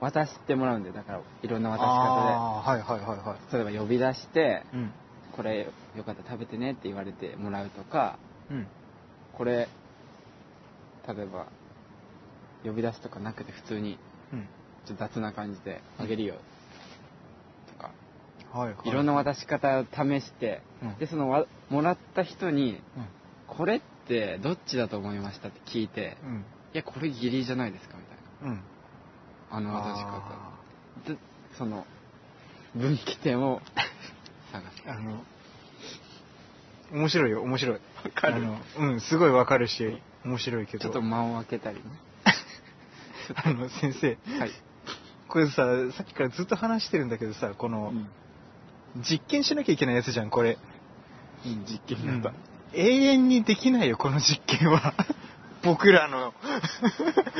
[0.00, 4.92] 渡してもらうんでだからいろんな渡し方あーはいはいはいはで例えば呼び出していうん。
[5.36, 8.18] これよかったら食べてねって言われてもらうとか
[8.50, 8.66] うん。
[9.34, 9.68] これ
[11.08, 11.46] 例えば
[12.64, 13.98] 呼び出すとかなくて普通に
[14.32, 14.48] うん。
[14.86, 16.36] ちょっと雑な感じであげるよ。
[17.72, 17.90] とか。
[18.58, 18.88] はいはい。
[18.88, 20.98] いろんな渡し方を試してうん。
[20.98, 23.06] でそのわもらった人にうん。
[23.46, 26.44] これってどっちだと思いましたって聞いてうん。
[26.72, 28.54] いやこれ義理じゃないですかみたいな。
[28.54, 28.62] うん。
[29.50, 31.18] あの渡し方。
[31.58, 31.84] その
[32.74, 33.60] 分岐点を
[34.52, 34.82] 探す。
[34.86, 35.22] ーあの
[36.92, 37.74] 面白いよ面白い。
[37.74, 37.80] わ
[38.14, 38.34] かる。
[38.36, 40.84] あのうんすごいわかるし面白いけど。
[40.84, 41.82] ちょっと間を空けたりね
[43.36, 44.18] あの先生。
[44.38, 44.50] はい、
[45.28, 45.54] これさ
[45.96, 47.92] さっきからずっと話してるんだけどさこの、
[49.08, 50.58] 実験しなきゃいけないやつじゃんこれ、
[51.44, 52.38] うん実験うんだった、
[52.78, 54.94] 永遠にできないよこの実験は。
[55.62, 56.32] 僕らの。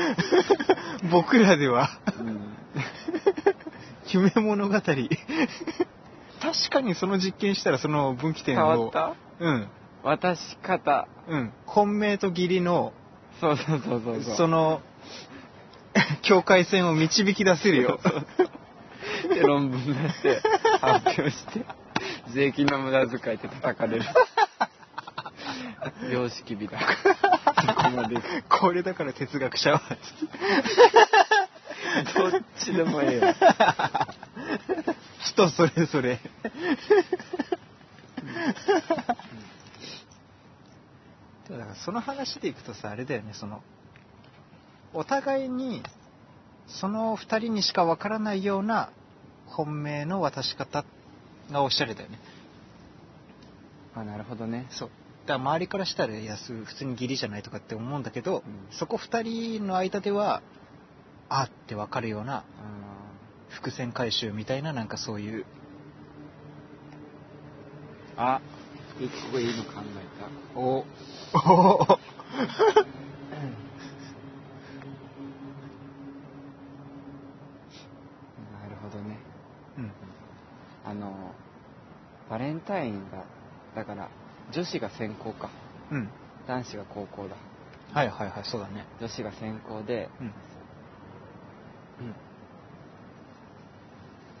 [1.11, 1.89] 僕らでは。
[2.19, 2.39] うん。
[4.13, 4.73] 夢物語。
[4.75, 5.09] 確
[6.69, 9.15] かにその実験したらその分岐点伝をわった？
[9.39, 9.67] うん。
[10.03, 11.07] 渡し方。
[11.27, 11.51] うん。
[11.65, 12.93] 本命と義理の。
[13.39, 14.35] そうそうそうそう。
[14.35, 14.81] その
[16.21, 17.99] 境界線を導き出せるよ。
[19.29, 20.41] で論文出して
[20.79, 21.65] 発表して
[22.29, 24.05] 税金の無駄遣いって叩かれる。
[26.11, 26.77] 良識美だ
[28.49, 29.81] これだから哲学者は。
[32.15, 33.35] どっちでもええよ。
[35.19, 36.19] 人それぞれ。
[41.49, 43.61] だからその話でいくとさあれだよねその
[44.93, 45.83] お互いに
[46.79, 48.91] その2人にしかわからないような
[49.47, 50.85] 本命の渡し方
[51.51, 52.19] がおしゃれだよね。
[53.95, 54.67] あなるほどね。
[54.71, 54.89] そう。
[55.27, 58.77] だから周りからしたらいやす普通に義理じゃないとかって思うんだけど、うん。
[58.77, 59.21] そこ2
[59.57, 60.41] 人の間では
[61.29, 62.43] あってわかるようなあ
[63.49, 65.41] 伏線回収みたいななんかそういう。
[65.41, 65.45] ー
[68.17, 68.41] あ
[68.99, 70.11] 一個いいの考え
[70.55, 70.85] おお
[71.33, 71.97] たな
[78.69, 79.17] るほどね
[79.77, 79.91] うん
[80.91, 81.33] あの
[82.29, 83.23] バレンタインが
[83.75, 84.09] だから
[84.51, 85.49] 女子が先行か。
[85.89, 86.09] うん。
[86.47, 87.37] 男子が高校だ。
[87.93, 88.85] はいはいはいそうだね。
[88.99, 90.33] 女子が先行でうん。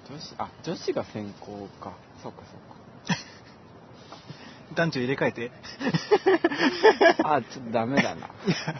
[0.09, 1.93] 女子あ女子が先行か。
[2.21, 3.13] そうかそ
[4.73, 5.49] う 男女入れ替えて。
[7.23, 8.29] か あちょっとダメだな、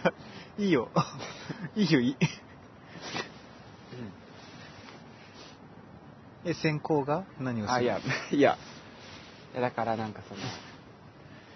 [0.59, 0.89] いいよ。
[1.75, 2.17] いいよ、いい。
[6.45, 7.25] え、先行が？
[7.39, 7.73] 何をする？
[7.73, 7.99] あいや
[8.31, 8.57] いや。
[9.53, 10.39] だからなんかその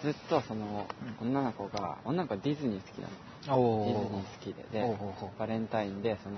[0.02, 0.86] ずっとその
[1.22, 3.86] 女の子が女の子はディズニー好きなの。
[3.86, 4.64] ディズニー好きで。
[4.72, 4.98] で
[5.40, 6.36] バレンタインでその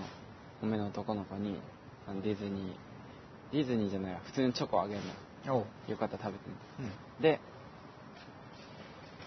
[0.62, 1.60] 嫁の男の子に
[2.07, 2.75] あのディズニー
[3.53, 5.01] ディズニーじゃないわ普通にチョコあげる
[5.45, 5.65] の。
[5.88, 7.21] よかったら食べてみうん。
[7.21, 7.39] で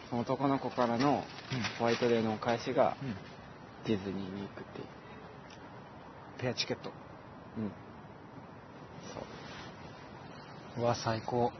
[0.08, 1.62] その男の子からのうん。
[1.78, 3.16] ホワイトデーのお返しがうん。
[3.84, 4.86] ディズニーに行くっていう。
[6.38, 6.90] ペアチケット。
[7.58, 7.68] うん。
[7.68, 7.72] そ
[10.78, 11.52] ううわ、最高。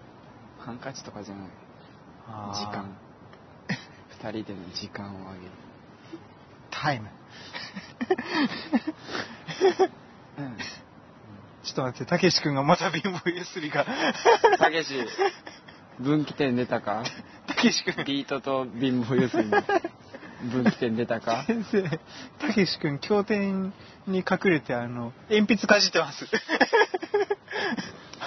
[0.59, 1.49] ハンカチとかじゃない
[2.55, 2.97] 時間
[4.21, 5.51] 二人での時間をあげる
[6.71, 7.09] タイム。
[10.39, 10.57] うん
[11.63, 13.85] ちょっと待って、たけし君がまた貧乏ゆすりが。
[14.59, 14.95] たけし
[15.99, 17.05] 分岐点出たか？
[17.47, 18.03] たけし君。
[18.05, 19.63] ビートと貧乏ゆすりの
[20.51, 21.45] 分岐点出たか？
[21.47, 21.83] 先生、
[22.39, 23.75] たけし君、経典
[24.07, 26.27] に隠れて、あの、鉛筆かじってます。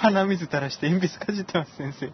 [0.04, 2.12] 鼻水垂らして鉛筆かじってます、先生。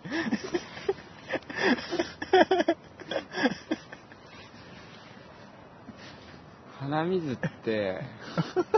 [6.79, 8.01] 鼻水って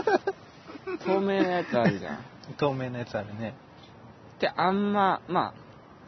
[1.05, 2.25] 透明なやつあるじゃん
[2.57, 3.53] 透明なやつあるね。
[4.39, 5.53] であんままあ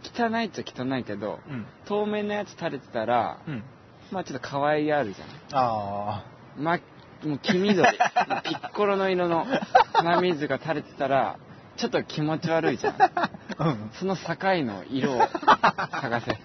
[0.03, 1.65] 汚いっちゃ汚いけどうん。
[1.85, 3.63] 透明なやつ垂れてたらうん。
[4.11, 6.23] まあちょっと可愛いあるじゃんあ
[6.57, 6.79] まあ
[7.25, 9.45] もう黄緑ピッコロの色の
[9.93, 11.37] 鼻水が垂れてたら
[11.77, 12.95] ちょっと気持ち悪いじゃん。
[12.99, 13.29] あ。
[13.59, 13.91] うん。
[13.99, 14.23] その境
[14.63, 15.19] の色を
[16.01, 16.37] 探せ。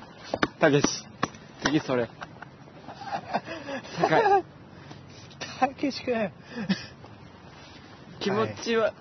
[0.59, 0.87] たけし。
[1.65, 2.09] 次それ。
[3.99, 4.45] 境。
[5.61, 6.31] たけし君。
[8.21, 8.93] 気持ちは、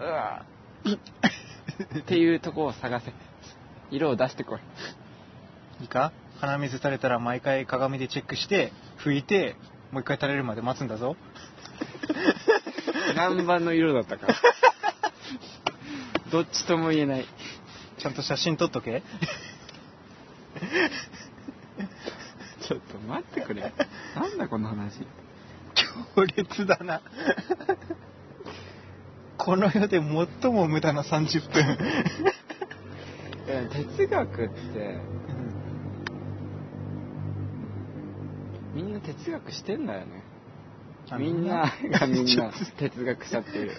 [0.00, 0.42] うわ。
[1.98, 3.12] っていうとこを探せ。
[3.90, 4.60] 色を出してこい。
[5.82, 6.12] いいか？
[6.40, 9.56] 鼻水垂れたら毎回鏡でチェックして、拭いて、
[9.90, 11.16] もう一回垂れるまで待つんだぞ。
[13.14, 14.26] 何番の色だったか
[16.30, 17.26] どっちとも言えない
[17.98, 19.02] ちゃんと写真撮っとけ。
[22.66, 23.72] ちょっと待ってくれ
[24.14, 25.06] なんだこの話
[26.14, 27.00] 強烈だな。
[29.38, 31.78] この世で最も無駄な30分。
[33.46, 34.98] 哲学って
[38.74, 40.35] みんな哲学してんだよねあ
[41.18, 43.70] みんながみんな哲学者っていう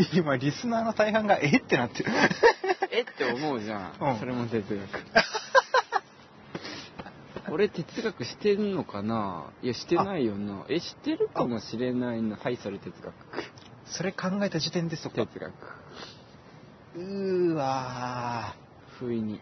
[0.14, 2.10] 今、リスナーの大半が、えってなってる。
[2.90, 4.18] えって思うじゃん、うん。
[4.18, 4.80] それも哲学。
[7.52, 9.44] 俺哲学してんのかな？
[9.62, 10.64] いやしてないよな。
[10.68, 13.14] えしてるかもしれないなはいそれ哲学。
[13.86, 15.26] それ考えた時点でそっか。
[15.26, 15.52] 哲学。
[16.96, 17.54] うー。
[17.54, 18.54] わ
[18.98, 19.40] 不意に。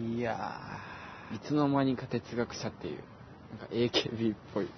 [0.00, 0.18] ー。
[0.18, 0.60] いや
[1.34, 3.02] いつの間にか哲学者っていう。
[3.50, 4.68] なんか AKB っぽい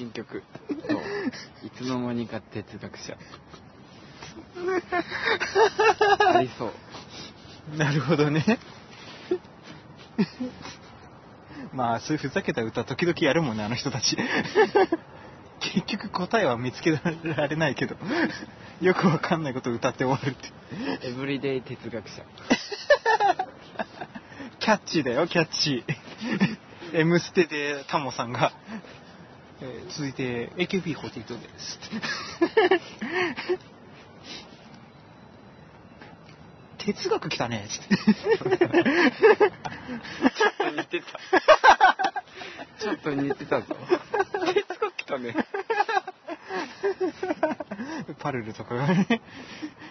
[0.00, 0.42] 新曲
[0.88, 0.94] と
[1.66, 3.18] いつの間にか哲学者
[6.34, 7.78] ありそうー。
[7.78, 8.58] なるほどね。
[11.74, 14.16] まあ、そういうふざけた歌時々やるもんね、あの人たち。
[15.60, 17.96] 結局答えは見つけられないけど、
[18.80, 21.08] よくわかんないことを歌って終わるって。
[21.08, 22.24] エブリデイ哲学者
[24.58, 26.58] キャッチーだよ、キャッチー。
[26.92, 28.52] M ステでタモさんが、
[29.62, 31.78] えー続いて AKB48 です。
[36.78, 37.94] 哲学来たね、つって。
[40.70, 41.18] 似てた
[42.80, 43.76] ちょっと似てたぞ
[44.54, 45.34] 哲学来たね
[48.18, 49.20] パルルとかがね。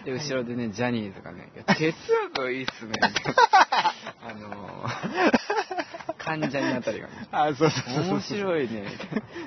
[0.04, 1.94] で後ろでねジャニーズがね「いや哲
[2.34, 2.92] 学いいっすね」
[4.22, 8.04] あのー、関ジャニあたりがねあ、そうそうそうそう。
[8.14, 8.84] 面白いね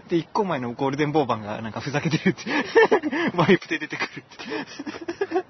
[0.09, 2.41] で、一個前のゴールデンボーバンがなんかふざけてるって。
[3.37, 5.45] ワイプで出てくるって。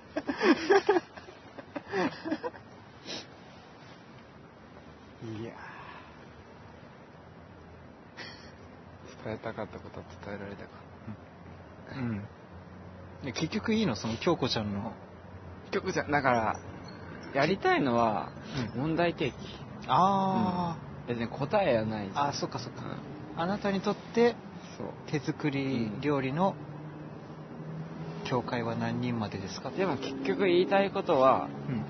[5.26, 5.52] いや
[9.24, 12.24] 伝えたかったことは伝えられたかーうん。
[13.24, 13.96] で結局いいの？
[13.96, 14.92] その京子ちゃんの。
[15.72, 16.60] 曲じゃだから
[17.34, 18.30] やりたいのは
[18.76, 19.36] うん問題提起
[19.88, 22.82] あ別に答えはないあ、そっかそっか。
[23.36, 23.42] うん。
[23.42, 24.36] あなたにとって
[24.78, 24.88] そう。
[25.08, 26.56] 手作り料理の
[28.26, 29.70] 教会は何人までですか？
[29.72, 31.84] でも結局言いたいことはうん。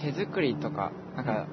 [0.00, 1.46] 手作りとかなんか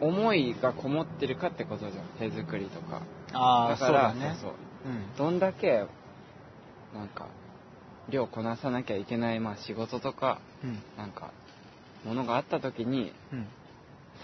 [0.00, 2.04] お思いがこもってるかってことじゃん。
[2.18, 3.02] 手作りとか。
[3.32, 4.36] ああ、だからそうだね。
[4.40, 4.88] そうう。
[4.88, 5.16] ん。
[5.16, 5.86] どんだけ
[6.94, 7.26] なんか
[8.10, 10.78] 量こなさなきゃいけない、まあ、仕事とかうん。
[10.96, 11.30] なんか
[12.04, 13.46] ものがあった時にうん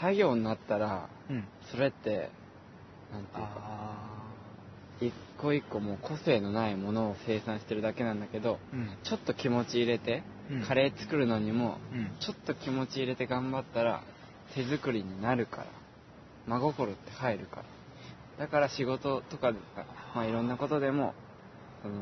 [0.01, 1.45] 作業になったらうん。
[1.71, 2.31] それって
[3.13, 4.31] なんていうかあ
[5.01, 8.89] 一個一個もう個性のないものを生産してるだけなんだけどーうん。
[9.05, 10.63] ちょっと気持ち入れて、うん。
[10.63, 12.11] カレー作るのにもうん。
[12.21, 14.03] ちょっと気持ち入れて頑張ったら
[14.55, 15.67] 手作りになるから
[16.47, 17.65] 真心って入るから。
[18.39, 19.53] だから仕事とか、
[20.15, 21.15] まあ、いろんなことでも
[21.83, 21.95] その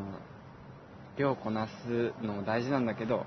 [1.16, 3.26] 量こなすのも大事なんだけど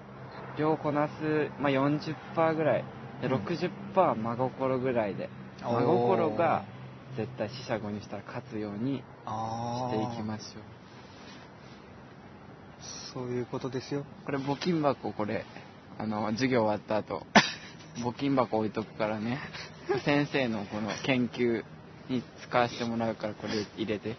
[0.57, 1.11] 量こなす、
[1.59, 2.85] まあ、40%ぐらい
[3.21, 3.33] でうん。
[3.35, 5.29] 60%真心ぐらいで。
[5.63, 5.71] おー。
[5.79, 6.63] 真心が
[7.17, 10.63] 絶対四捨五入したら勝つようにあしていきましょう
[13.13, 14.05] そういうことですよ。
[14.25, 15.45] これ募金箱これ。
[15.97, 17.25] あの授業終わった後。
[18.03, 19.39] 募金箱置いとくからね。
[20.05, 21.63] 先生のこの研究
[22.09, 24.15] に使わせてもらうからこれ入れて。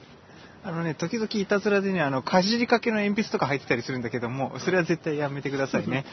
[0.64, 6.04] あのね時々いたずらでねあのかじりかけの鉛筆とか入ってたりするんだけどもそれは絶対やめてくださいね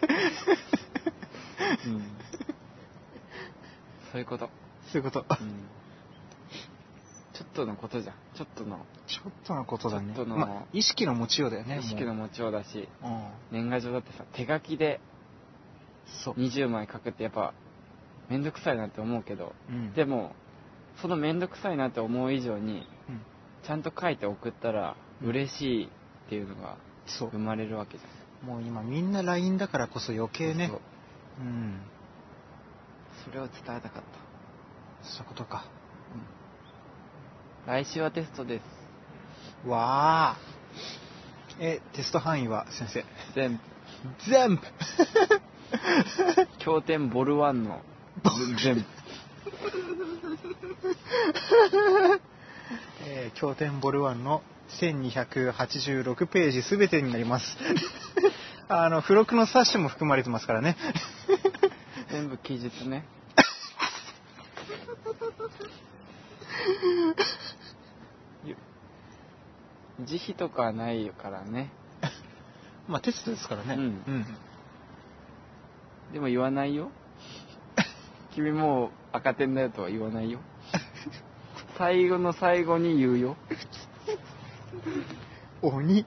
[1.86, 2.02] うん。
[4.12, 4.50] そういうこと、
[4.92, 5.20] そういうこと。
[5.20, 5.48] うん、
[7.32, 8.14] ちょっとのことじゃん。
[8.34, 8.78] ちょっとの。
[9.06, 10.14] ちょっとのことだね。
[10.14, 10.36] ちょっとの。
[10.36, 12.88] まあ意識の持ちようだよね意識の持ちようだし。
[13.00, 13.62] もううん。
[13.62, 15.00] 年賀状だってさ手書きで
[16.24, 17.54] そう、20枚書くってやっぱ
[18.28, 19.54] めんどくさいなって思うけど。
[19.68, 19.92] うん。
[19.92, 20.34] でも
[21.00, 23.20] そのめんどくさいなって思う以上にうん。
[23.64, 25.88] ちゃんと書いて送ったら嬉しいっ
[26.28, 28.20] ていうのが生まれるわけじゃん。
[28.46, 30.80] もう今みんな LINE だからこそ余計ねそ
[31.40, 31.80] ううん。
[33.24, 34.00] それを伝えたかった。
[35.02, 35.64] そういうことか。
[37.66, 39.68] 来週はテストです。
[39.68, 40.36] わあ。
[41.58, 43.04] えテスト範囲は先生。
[43.34, 43.60] 全部。
[44.30, 44.62] 全部。
[46.58, 47.82] 経典ボル1の。
[48.62, 48.84] 全部
[53.06, 54.42] えー、経典ボルワンの
[54.80, 57.56] 1286ページすべてになります。
[58.68, 60.76] あの、付録の冊子も含まれてますからね。
[62.10, 63.04] 全部記述ね
[68.44, 68.56] ゆ
[70.04, 71.70] 慈悲とかはないからね
[72.88, 73.74] まあ、テストですからね。
[73.74, 74.26] うんうん。
[76.12, 76.90] でも言わないよ
[78.34, 80.40] 君もう赤点だよとは言わないよ
[81.78, 83.36] 最後の最後に言うよ
[85.62, 86.04] 鬼。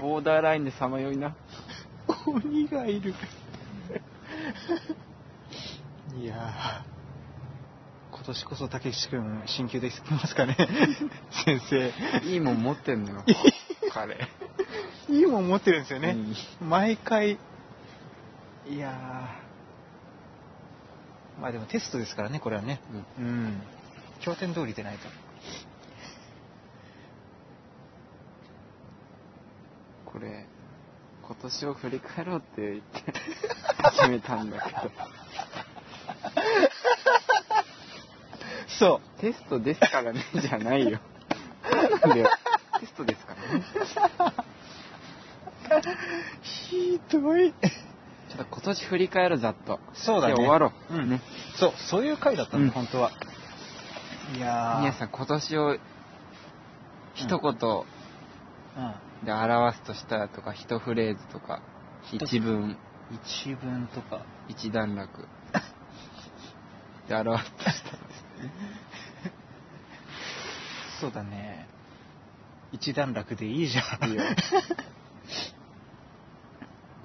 [0.00, 1.36] ボーダーラインでさまよいな
[2.26, 3.14] 鬼がいる。
[6.20, 10.56] いやー今年こそ竹内くん、進級できますかね？
[11.44, 11.92] 先生。
[12.24, 13.24] いいもん持ってんのよ
[13.92, 14.28] 彼
[15.08, 16.10] いいもん持ってるんですよね。
[16.60, 17.38] うん毎回。
[18.68, 22.80] いやーまあでもテストですからね、これはね。
[23.18, 23.62] うんうん。
[24.20, 25.08] 経典通りでないと。
[30.06, 30.46] これ
[31.26, 33.04] 今年を振り返ろうって言って
[33.78, 34.90] 始めたんだけど
[38.78, 41.00] そテストですからねじゃないよ
[42.80, 43.64] テストですからね
[45.66, 46.42] う。
[46.42, 47.52] ひどい。
[47.52, 50.34] ちょっと今年振り返ろうざっとそうだね。
[50.34, 51.10] で終わろう、うん。
[51.10, 51.20] ね
[51.56, 53.12] そう、そういう回だったの、うん本当は。
[54.36, 54.80] いやー。
[54.80, 55.78] 皆さん今年を
[57.14, 59.26] 一言うん。
[59.26, 61.62] で表すとしたらとか一フレーズとか
[62.12, 62.76] 一文
[63.10, 64.24] 一文とか。
[64.48, 65.08] 一段落
[67.08, 68.90] で表したら
[71.00, 71.68] そうだね。
[72.72, 74.08] 一段落でいいじゃん。
[74.08, 74.22] いいよ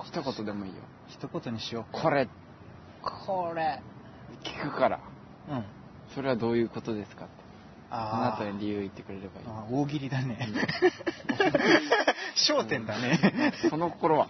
[0.04, 1.86] 一言でもいいよ一言にしよう。
[1.92, 2.28] これ
[3.02, 3.82] これ。
[4.44, 5.00] 聞くから
[5.50, 5.66] うん。
[6.14, 7.34] それはどういうことですかって
[7.90, 10.38] そのあ後に理由言ってくれればいいあー大喜利だね。
[12.50, 13.54] 焦点だね。
[13.70, 14.30] その心は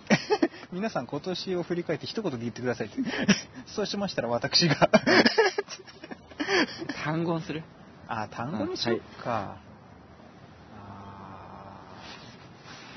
[0.72, 2.96] 皆さん今年を振り返って一言で言ってくださいって。
[3.68, 4.90] そうしましたら私が。
[7.04, 7.62] 単語にする
[8.08, 9.58] あー、単語にしよっか。
[10.78, 11.86] あ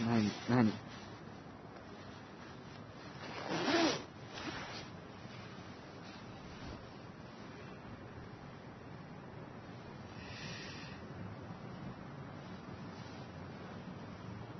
[0.07, 0.71] 何何？
[0.71, 0.73] ー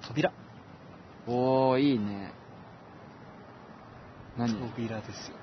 [0.09, 0.33] 扉。
[1.29, 2.34] おーいいね
[4.37, 4.55] 何？
[4.70, 5.37] 扉ですよ。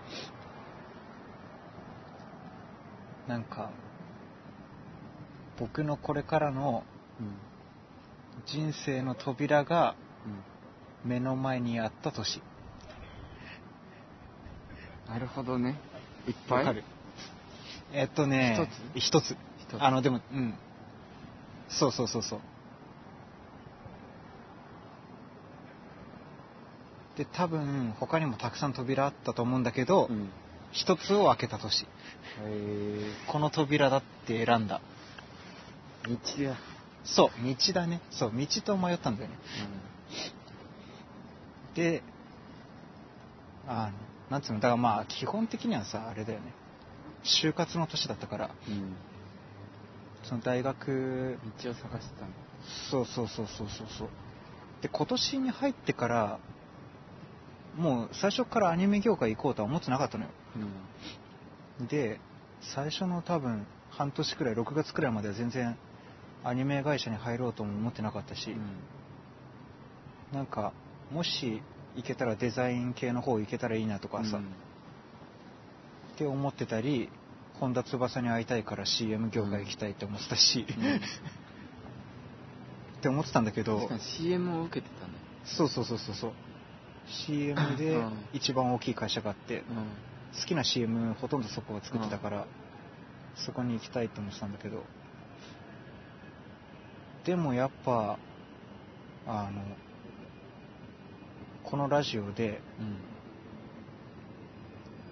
[3.28, 3.70] なんか、
[5.60, 6.84] 僕のこれからの
[7.20, 7.36] うん
[8.46, 9.96] 人生の扉が
[11.06, 12.42] うん目の前にあった年。
[15.08, 15.78] なるほどね
[16.28, 16.60] いっぱい？
[16.60, 16.84] わかる
[17.94, 19.36] えっとね、一つ。
[19.70, 20.54] 一つあの、でも、うん。
[21.68, 22.40] そうそうそうそう。
[27.18, 30.30] で多分他にもたくさん扉あったと思うんだけど、うん。
[30.72, 31.86] 一つを開けた年。
[33.28, 34.80] この扉だって選んだ。
[36.08, 36.56] 道が
[37.04, 38.02] そう道だね。
[38.10, 39.36] そう道と迷ったんだよね。
[41.76, 42.04] で
[43.68, 43.94] あの
[44.30, 46.54] なんつうのだからまあ基本的にはさあれだよね。
[47.24, 48.50] 就活の年だったから。
[48.68, 48.96] うん、うん、
[50.24, 51.38] その大学。
[51.62, 52.38] 道を探してたんだ
[52.90, 54.10] そうそうそうそうそうそう。
[54.82, 56.40] で今年に入ってから
[57.78, 60.30] もう最初からアニメ業界行こうとは思ってなかったのよ。
[61.80, 61.88] うん。
[61.88, 62.20] で
[62.62, 65.78] 最初の多分半年くらい6月くらいまでは全然
[66.44, 68.56] アニメ会社に入ろうとも思ってなかったし、
[70.34, 70.74] なんか
[71.12, 71.62] もし
[71.96, 74.40] 行けたらデザイン系の方行けたらいいなとかさ、
[76.14, 77.10] って思ってたり
[77.60, 80.86] 本田翼に会いたいから CM 業界行きたいって思ってたし、うん。
[80.86, 80.96] うん。
[80.98, 81.00] っ
[83.02, 85.14] て思ってたんだけど CM を受けてたね。
[85.44, 86.34] そうそうそうそうそう
[87.12, 88.12] CM でうん。
[88.34, 89.64] 一番大きい会社があって
[90.40, 92.48] 好きな CM ほとんどそこが作ってたから、
[93.36, 94.84] そこに行きたいと思ってたんだけど
[97.26, 98.18] でもやっぱ
[99.28, 99.62] あの
[101.64, 102.98] このラジオでうん。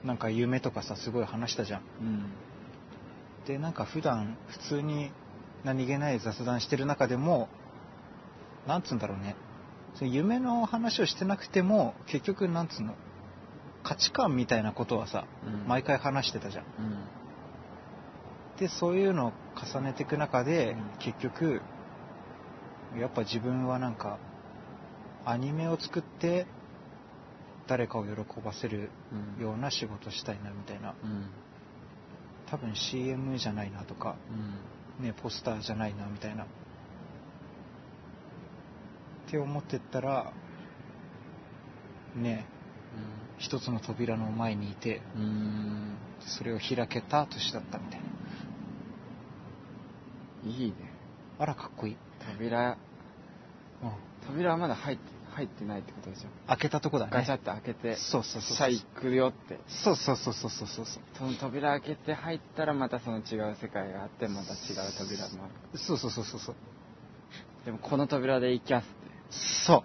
[0.03, 1.81] なんか夢とかさすごい話したじゃん。
[2.01, 2.25] うん。
[3.45, 5.11] でなんか普段普通に
[5.63, 7.49] 何気ない雑談してる中でも
[8.67, 9.35] なんつうんだろうね
[9.99, 12.95] その夢の話をしてなくても結局なんつうの
[13.83, 15.67] 価値観みたいなことはさうん。
[15.67, 16.63] 毎回話してたじゃん。
[16.63, 16.69] うん。
[18.59, 20.77] でそういうのを重ねていく中で、うん。
[20.99, 21.61] 結局
[22.97, 24.17] やっぱ自分はなんか
[25.25, 26.47] アニメを作って
[27.67, 28.11] 誰かを喜
[28.43, 28.89] ばせる
[29.37, 29.43] うん。
[29.43, 30.95] ような仕事したいなみたいな。
[31.03, 31.29] うん。
[32.49, 34.15] 多分 CM じゃないなとか、
[34.99, 35.05] うん。
[35.05, 36.45] ね、ポスターじゃないなみたいな
[39.29, 40.33] って思ってったら
[42.15, 42.45] ね
[43.37, 45.21] 一つの扉の前にいてうん。
[45.21, 48.01] うんそれを開けた年だったみたい
[50.43, 50.51] な。
[50.51, 50.75] いいね。
[51.39, 51.97] あらかっこいい、
[52.37, 52.71] 扉。
[52.71, 52.77] うん。
[54.27, 55.03] 扉はまだ入って
[55.33, 56.29] 入ってないってことでしょ？
[56.47, 57.11] 開けたとこだね。
[57.13, 59.59] ガチャって開けてそうそうそうさあ行くよって。
[59.67, 61.03] そうそうそうそうそうそうそう。
[61.17, 64.59] その扉開けて入ったらまたその違う世界があってまた違う
[64.97, 65.79] 扉もある。
[65.79, 66.55] そうそうそうそうそう。
[67.63, 69.83] でもこの扉で行きゃすって、そ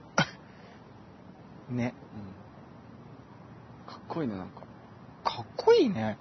[1.70, 1.72] う。
[1.74, 1.94] ね。
[3.86, 4.60] うん、かっこいいねなんか。
[5.24, 6.18] かっこいいね。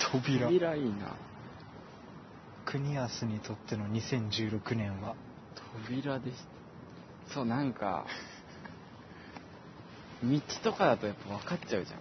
[0.00, 0.50] 扉。
[0.50, 0.74] 扉。
[0.74, 1.16] いいな。
[2.64, 5.14] 国安にとっての2016年は。
[5.90, 8.06] 扉でしたそうなんか
[10.22, 12.00] 道とかだとやっぱ分かっちゃうじゃん。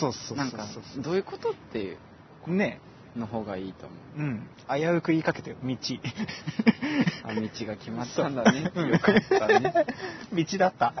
[0.00, 0.36] そうそうそうそう。
[0.38, 0.66] なんか
[0.98, 1.98] どういうことっていう。
[2.46, 2.80] ね
[3.16, 4.20] の方がいいと思う。
[4.20, 4.48] うん。
[4.68, 5.56] 危うく言いかけたよ。
[5.62, 5.76] 道。
[7.24, 8.62] あ道が決まったんだね。
[8.62, 9.86] よかったね。
[10.32, 10.94] 道だった。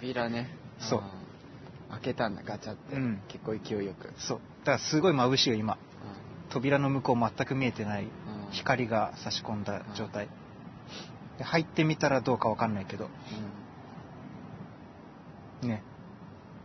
[0.00, 0.48] 扉ね。
[0.78, 1.02] そう。
[1.90, 2.42] 開けたんだ。
[2.44, 3.22] ガチャって、うん。
[3.28, 4.40] 結構勢いよく、そう。
[4.64, 5.78] だからすごい眩しいよ今。
[6.50, 8.10] 扉の向こう全く見えてないうん。
[8.50, 10.28] 光が差し込んだ状態。
[11.38, 13.08] で入ってみたらどうかわかんないけど。
[15.62, 15.68] うん。
[15.68, 15.82] ね。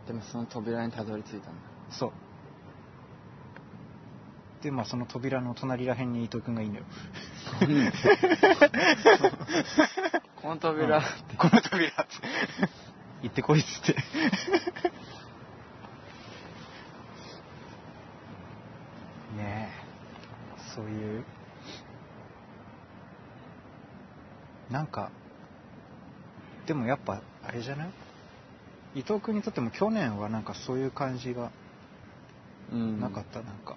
[0.06, 1.50] でもその扉にたどり着いたんだ。
[1.90, 2.12] そう
[4.66, 6.82] でまあその扉の隣らへんに伊藤君がいいのよ。
[10.42, 11.00] この扉、
[11.38, 12.04] この扉って。
[13.22, 13.92] 行ってこいっつって。
[19.36, 19.70] ねえ。
[20.74, 21.24] そういう。
[24.68, 25.12] なんか
[26.66, 27.88] でもやっぱあれじゃない？
[28.96, 31.52] 伊藤君にとっても去年はなんかそういう感じが
[32.72, 32.98] うん。
[33.00, 33.76] なかった、なんか。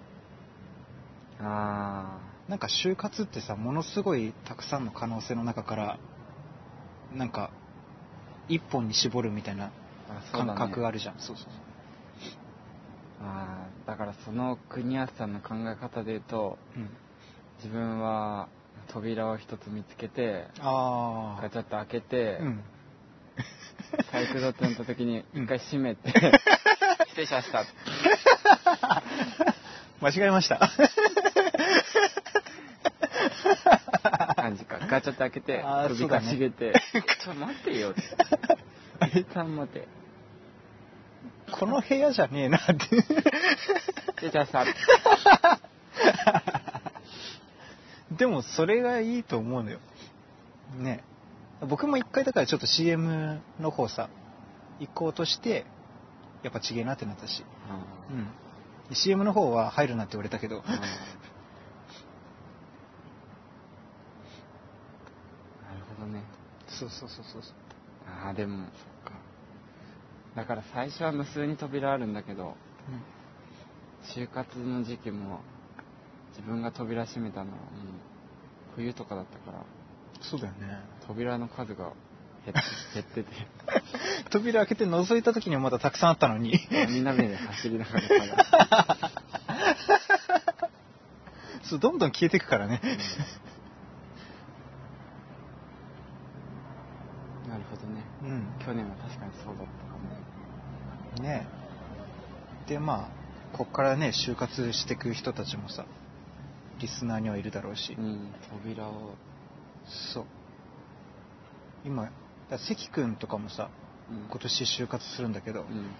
[1.42, 5.98] なんか就活ってさものすごいたくさんの可能性の中から
[7.14, 7.50] なんか
[8.48, 9.72] 一本に絞るみたいな
[10.32, 11.18] 感覚あるじゃん。
[11.18, 11.46] そうそう
[13.22, 16.90] あーだからその国安さんの考え方で言うとそう、うん、
[17.58, 18.48] 自分は
[18.88, 22.64] 扉を一つ見つけてああガチャッと開けて、うん。
[24.10, 25.44] 体育座ってなった時にうん。
[25.44, 26.08] 一回閉めて、
[27.08, 27.64] 失礼しました。
[30.00, 30.58] 間違えました
[34.34, 36.72] 感じかガチャッと開けてあー首かしげて、
[37.22, 37.90] ちょっと待ってよ。
[37.90, 39.88] って一旦待て。
[41.52, 42.74] この部屋じゃねえなって。
[42.74, 43.14] 失
[44.22, 45.60] 礼しました
[48.10, 49.78] でもそれがいいと思うのよ。
[50.76, 51.04] ね。
[51.68, 54.08] 僕も一回だからちょっと CM の方さ
[54.78, 55.66] 行こうとして
[56.42, 57.44] やっぱちげえなってなったし、
[58.10, 60.80] ううん、CM の方は入るなって言われたけどんうんなる
[65.98, 66.22] ほどね
[66.80, 67.52] そうそうそうそうそう。
[68.24, 69.20] ああでもそっか。
[70.34, 72.56] だから最初は無数に扉あるんだけど
[74.14, 75.40] 就活の時期も
[76.30, 77.66] 自分が扉閉めたのはもう
[78.76, 79.64] 冬とかだったから
[80.22, 80.80] そうだよね。
[81.06, 81.92] 扉の数が
[82.46, 82.62] 減って
[82.94, 83.46] 減ってて。
[84.30, 86.58] 扉開けて覗いた時にはまだたくさんあったのに。
[86.88, 89.10] みんなで走りながら。
[91.64, 92.80] そうどんどん消えていくからね。
[97.50, 99.98] なるほどねうん去年は確かにそうだったか
[101.18, 101.22] も。
[101.22, 101.46] ね
[102.68, 105.84] でまあこっからね就活していく人たちもさ
[106.80, 108.32] リスナーにはいるだろうし、うん
[108.64, 109.14] 扉を。
[110.14, 110.24] そう。
[111.84, 112.10] 今
[112.48, 113.70] 関君とかもさ
[114.10, 114.28] うん。
[114.28, 115.90] 今年就活するんだけど、うん。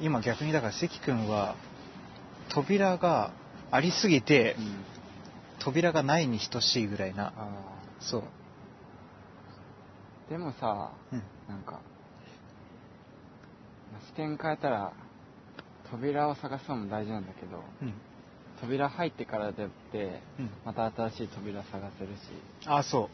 [0.00, 1.56] 今逆にだから関君は
[2.48, 3.32] 扉が
[3.70, 4.84] ありすぎて、うん。
[5.60, 7.32] 扉がないに等しいぐらいな。
[7.36, 7.48] あ
[8.00, 11.80] そう、ーでもさうん、なんか、まあ
[14.08, 14.92] 視点変えたら
[15.90, 17.94] 扉を探すのも大事なんだけどうん。
[18.60, 20.50] 扉入ってからでってうん。
[20.64, 22.18] また新しい扉探せるし、
[22.66, 23.08] あそ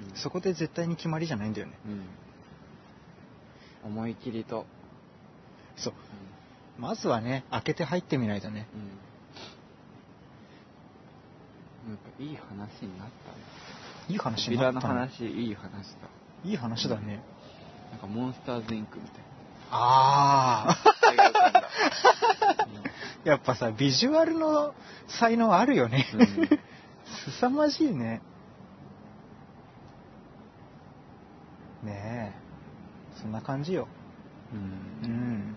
[0.00, 0.04] う。
[0.04, 0.16] うん。
[0.16, 1.74] そこで絶対に決まりじゃないんだよね。
[3.84, 3.92] うん。
[3.92, 4.64] 思い切りと、
[5.76, 5.94] そう。
[6.78, 8.66] まずはね開けて入ってみないとね。
[8.74, 8.88] うん。
[11.90, 13.38] なんかいい話になったね。
[14.08, 15.76] いい話になったの話いい話だ。
[16.44, 17.22] いい話だね、
[17.90, 19.22] なんかモンスターズインクみたい
[19.72, 20.76] ああ
[23.24, 23.32] な。
[23.32, 24.74] やっぱさビジュアルの
[25.20, 26.48] 才能あるよね、うん。
[27.38, 28.22] 凄まじいね。
[31.84, 32.34] ね
[33.16, 33.20] え。
[33.20, 33.86] そんな感じよ。
[34.52, 34.56] う。
[34.56, 35.54] うんん。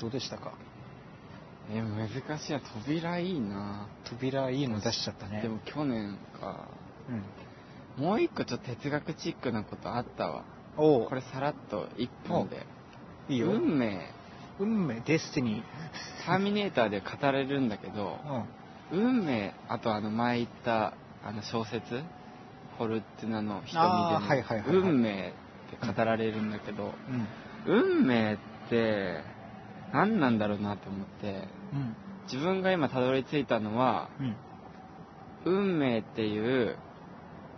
[0.00, 0.54] どうでしたか？
[1.70, 2.60] え、難しいな。
[2.60, 3.86] 扉いいな。
[4.04, 5.42] 扉いいの出しちゃったね。
[5.42, 6.68] でも去年か。
[7.08, 7.22] うん
[7.96, 10.44] もう一個ちょっと哲学チックなことあったわ。
[10.76, 12.66] おおこれさらっと一本で。
[13.28, 13.52] いいよ。
[13.52, 14.08] 運命、
[14.58, 15.62] 運命デスティニ
[16.26, 19.04] ターミネーターで語れるんだけど、ーうん。
[19.20, 22.02] 運命、あとあの前言ったあの小説、
[22.78, 24.64] フォルティナの瞳であーのはいはい。
[24.66, 25.32] 運命っ
[25.78, 26.94] て語られるんだけど、
[27.66, 27.72] うん。
[27.74, 28.38] 運命っ
[28.70, 29.20] て
[29.92, 31.96] 何なんだろうなと思って、うん。
[32.24, 34.36] 自分が今たどり着いたのは、うん。
[35.44, 36.76] 運命っていう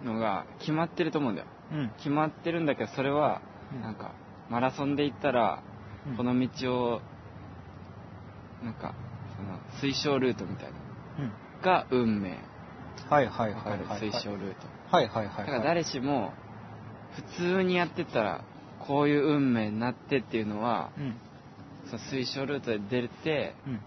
[0.05, 1.47] のが決まってると思うんだよ。
[1.73, 1.91] うん。
[1.97, 3.41] 決まってるんだけど、それは、
[3.75, 3.83] うん。
[3.83, 4.13] なんか、
[4.51, 5.63] マラソンで行ったら、
[6.09, 6.17] うん。
[6.17, 7.01] この道を、
[8.63, 8.95] なんか、
[9.37, 10.73] その、推奨ルートみたいな。
[11.21, 11.33] うん。
[11.63, 12.39] が運命。
[13.09, 14.67] はいはいはいはい推奨ルート。
[14.91, 16.33] はいはいはいだから誰しも、
[17.37, 18.45] 普通にやってたら、
[18.87, 21.17] こういう運命になってっていうのは、うん。
[21.87, 23.81] その推奨ルートで出て、うん。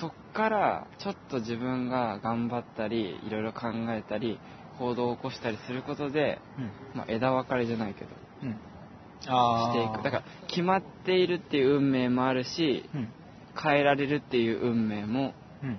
[0.00, 4.38] そっからちょっと自分が頑張ったり、いろいろ考えたり、
[4.80, 6.98] 行動を起こしたりすることで、うん。
[6.98, 8.10] まあ、枝分かれじゃないけど、
[8.42, 8.56] うん。
[9.28, 10.02] あしていく。
[10.02, 13.12] だから、決まっているっていう運命もあるし、らうん。
[13.62, 15.78] 変えられるっていう運命もうん。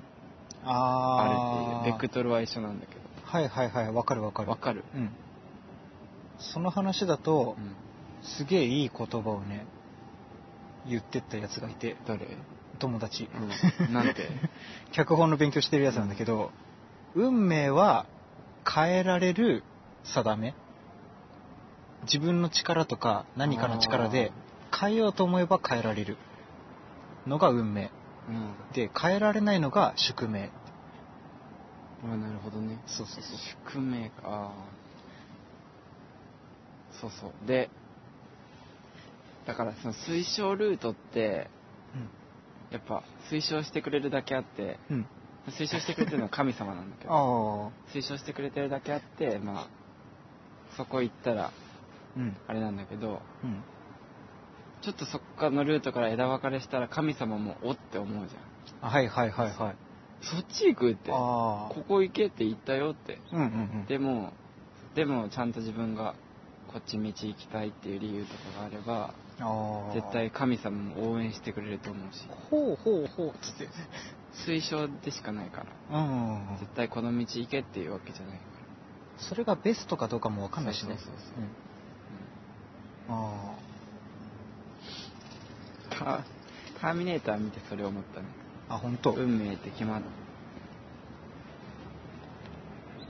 [0.64, 2.96] ああるっていう、ベクトトルは一緒なんだけ
[3.26, 4.46] はいはいはいわかるわかど。
[4.46, 4.52] る。
[4.52, 4.84] わかる。
[4.94, 5.10] うん。
[6.38, 7.76] その話だとうん。
[8.24, 9.66] すげえいい言葉をね
[10.88, 12.28] 言ってったやつがいて誰？
[12.78, 13.30] 友達、
[13.88, 13.94] うん。
[13.94, 14.28] なんて
[14.92, 16.52] 脚本の勉強してるやつなんだけど、
[17.16, 18.06] 運命は
[18.70, 19.64] 変えられる
[20.04, 20.54] 定め？
[22.04, 24.32] 自分の力とか何かの力で
[24.80, 26.18] 変えようと思えば変えられる。
[27.28, 27.92] のが運命。
[28.28, 28.54] うん。
[28.74, 30.52] で変えられないのが宿命。
[32.04, 32.80] あなるほどね。
[32.88, 33.38] そうそうそう。
[33.68, 34.52] 宿命か。
[37.00, 37.48] そうそう。
[37.48, 37.70] で、
[39.46, 41.50] だからその推奨ルートって、
[42.72, 45.06] やっぱ推奨してくれるだけあって、うんうん
[45.48, 49.68] 推奨してくれてるのは神様なんだけど、推奨してくれてるだけあって、まあ、
[50.78, 51.52] そこ行ったら
[52.18, 52.36] うん。
[52.48, 53.64] あれなんだけど、うん。
[54.82, 58.90] ちょっとそっかのルートから枝分かれしたら神様もおって思うじゃん。
[58.90, 59.76] はいはいはいはい。
[60.22, 63.20] そっち行くって、ここ行けって言ったよって。
[63.32, 63.48] うんうんう
[63.84, 63.86] ん。
[63.88, 64.34] でも、
[64.96, 66.16] でもちゃんと自分が
[66.72, 69.14] こっち道行きたいっていう理由とかがあれば、
[69.94, 73.68] 絶対神様も応援してくれると思うし、ほうほうほうつって
[74.46, 76.10] 推奨でしかないから、うん。
[76.10, 78.44] うんうん絶対この道行けっていうわけじゃないか
[79.18, 80.96] それがベストかどうかもわかんないしね。
[80.98, 81.44] そうそうそう
[83.10, 83.12] う。
[83.12, 83.14] ん。
[83.14, 83.56] あ
[86.06, 86.24] ら。
[86.24, 86.24] タ
[86.82, 88.28] ターミネーター見てそれを思ったね。
[88.70, 89.12] ああ本当。
[89.12, 90.02] 運命って決まっ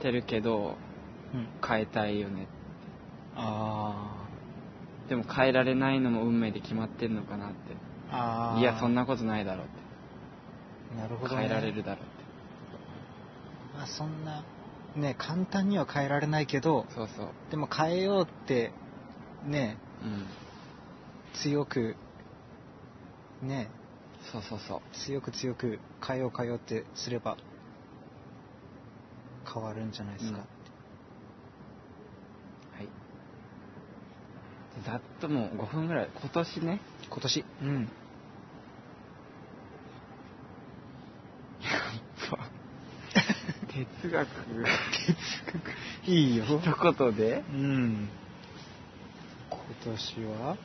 [0.01, 0.75] てるけど、
[1.33, 1.47] うん。
[1.65, 2.47] 変えたいよね。
[3.35, 4.27] あ
[5.07, 7.55] でも変えられないのも運命で決まってんのかなって。
[8.11, 8.59] あああ。
[8.59, 9.80] いや、そんなことないだろうって。
[10.97, 12.23] なるほど、ね、変えられるだろうって。
[13.75, 14.43] まあそんな
[14.95, 17.27] ね簡単には変えられないけどそうそう。
[17.49, 18.71] でも変えようって
[19.45, 20.27] ねうん。
[21.41, 21.95] 強く
[23.41, 23.69] ね
[24.31, 24.81] そうそうそう。
[25.05, 27.37] 強く強く変えよう変えようってすれば
[29.51, 30.47] 変わるんじゃないですか、はい。
[34.85, 36.09] ざっともう5分ぐらい。
[36.13, 36.81] 今年ね。
[37.09, 37.45] 今年。
[37.61, 37.89] うん
[43.71, 44.27] 哲学。
[46.05, 46.43] いいよ。
[46.45, 47.43] 一言で？
[47.49, 48.09] うん。
[49.49, 50.57] 今年は？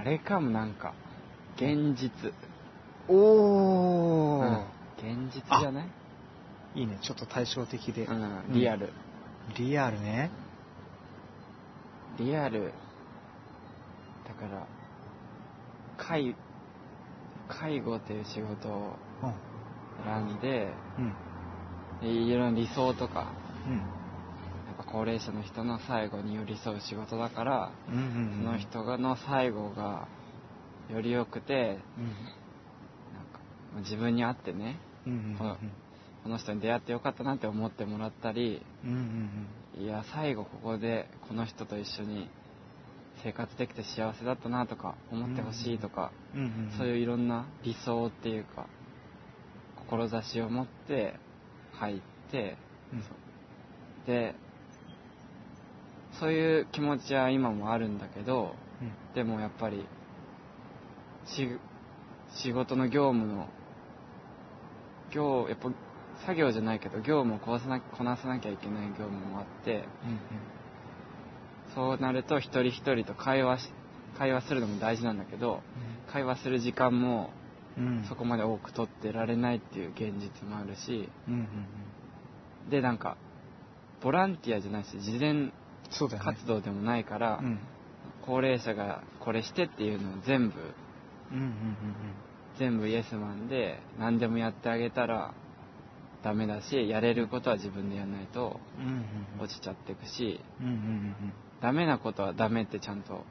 [0.00, 0.94] あれかもなんか。
[1.56, 2.32] 現実。
[3.08, 4.66] おうん。
[4.98, 5.88] 現実じゃない？
[6.74, 6.98] いいね。
[7.02, 8.44] ちょっと対照的で、うん。
[8.48, 8.92] リアル。
[9.56, 10.30] リアルね。
[12.18, 12.72] リアル。
[14.26, 14.66] だから
[15.96, 16.34] 介
[17.46, 19.34] 介護っていう仕事をうん。
[20.04, 21.10] 選んでうん。
[21.10, 21.14] で
[22.08, 23.32] いろ理想とか
[23.66, 23.76] うん。
[23.78, 23.82] や
[24.72, 30.08] っぱ高齢者の人の最後に寄り添う仕事だからうんうんその人がの最後が
[30.90, 31.60] より良くてうん。
[31.64, 31.78] なん
[33.32, 33.40] か
[33.80, 35.56] 自分に合ってねうんうんこの
[36.22, 39.30] この人に出会ってよかったなって思ってもらったりうんうん
[39.76, 39.84] うん。
[39.84, 42.28] いや最後ここでこの人と一緒に
[43.22, 46.74] 生活できて幸せだったなとか思ってほしいとか、うんうん。
[46.76, 48.66] そういういろんな理想っていうか
[49.88, 51.14] 志を持って
[51.78, 52.00] 入っ
[52.30, 52.56] て
[52.92, 53.02] うん。
[54.06, 54.34] で
[56.20, 59.14] そういう気持ちは今もあるんだけどうん。
[59.14, 59.84] でもやっぱり
[61.26, 61.48] し
[62.42, 63.48] 仕事の業務の
[65.12, 65.70] 業やっぱ
[66.26, 69.84] 作業じゃないけど業務をこなさなこなさなきゃいけない業務もあって
[71.74, 73.72] そうなると一人一人と会話し
[74.18, 75.60] 会話するのも大事なんだけど
[76.12, 77.30] 会話する時間も
[77.78, 77.86] うん。
[77.86, 81.08] うんそこまで多く取ってられないっていう現実もあるし。
[81.28, 82.70] うんうんうん。
[82.70, 83.16] でなんか
[84.02, 85.50] ボランティアじゃないし事前
[85.90, 86.32] そうだよね。
[86.32, 87.58] 活動でもないから、うん。
[88.26, 90.54] 高齢者がこれしてっていうのを全部
[91.32, 91.76] うんうん
[92.58, 95.34] 全部イエスマンで何でもやってあげたら
[96.22, 98.98] ダメだしやれることは自分でやらないとうんうんうん。
[99.38, 101.14] うん落ちちゃっていくしうんうん
[101.60, 103.24] ダメなことはダメってちゃんと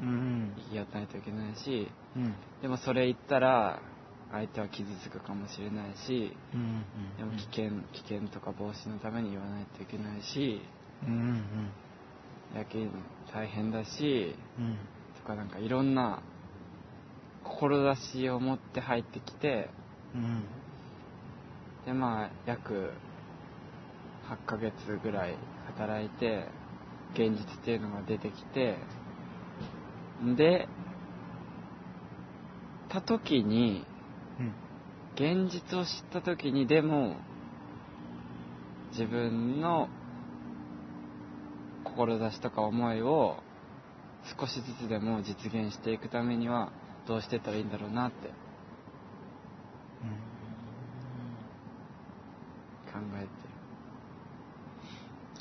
[0.00, 0.74] うんうん。
[0.74, 2.34] やらないといけないしうん。
[2.62, 3.80] でもそれ言ったら
[4.32, 10.60] 相手は傷つくかもしれないしうんうんでも危険危険とか防止のために言わないといけないし
[11.06, 12.90] うんうんやけに
[13.32, 14.78] 大変だしうん。
[15.20, 16.22] とかなんかいろんな
[17.44, 19.70] 志を持って入ってきて
[20.14, 20.44] うん。
[21.84, 22.92] でまあ約
[24.28, 25.36] 8ヶ月ぐらい
[25.66, 26.48] 働いて
[27.14, 28.76] 現実っていうのが出てきて
[30.36, 30.68] で
[32.96, 33.84] た時に
[34.38, 35.46] うん。
[35.46, 37.16] 現実を知った時にでも
[38.90, 39.88] 自分の
[41.84, 43.38] 志とか思いを
[44.38, 46.70] 少しずつでも実現していくためには
[47.06, 48.28] どうしてったらいいんだろうなって
[52.92, 53.28] 考えて。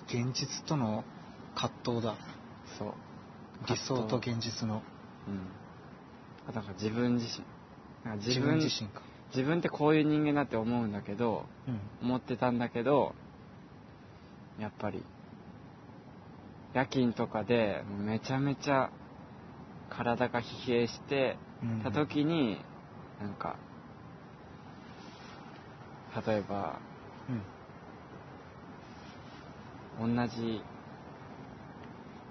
[0.08, 1.04] 現実との
[1.56, 2.16] 葛藤だ。
[2.78, 2.94] そう。
[3.68, 4.84] 理想と現実の。
[5.28, 5.65] うん
[6.48, 7.46] あだから自分自身。
[8.10, 9.02] なんか自分自身か。
[9.34, 11.80] 自分ってこういう人間だって思うんだけどうん。
[12.08, 13.16] 思ってたんだけど
[14.60, 15.04] やっぱり
[16.74, 18.92] 夜勤とかでめちゃめちゃ
[19.90, 21.82] 体が疲弊してうん。
[21.82, 22.62] た時に
[23.20, 23.58] なんか
[26.26, 26.80] 例えば
[30.00, 30.16] うん。
[30.16, 30.62] 同じ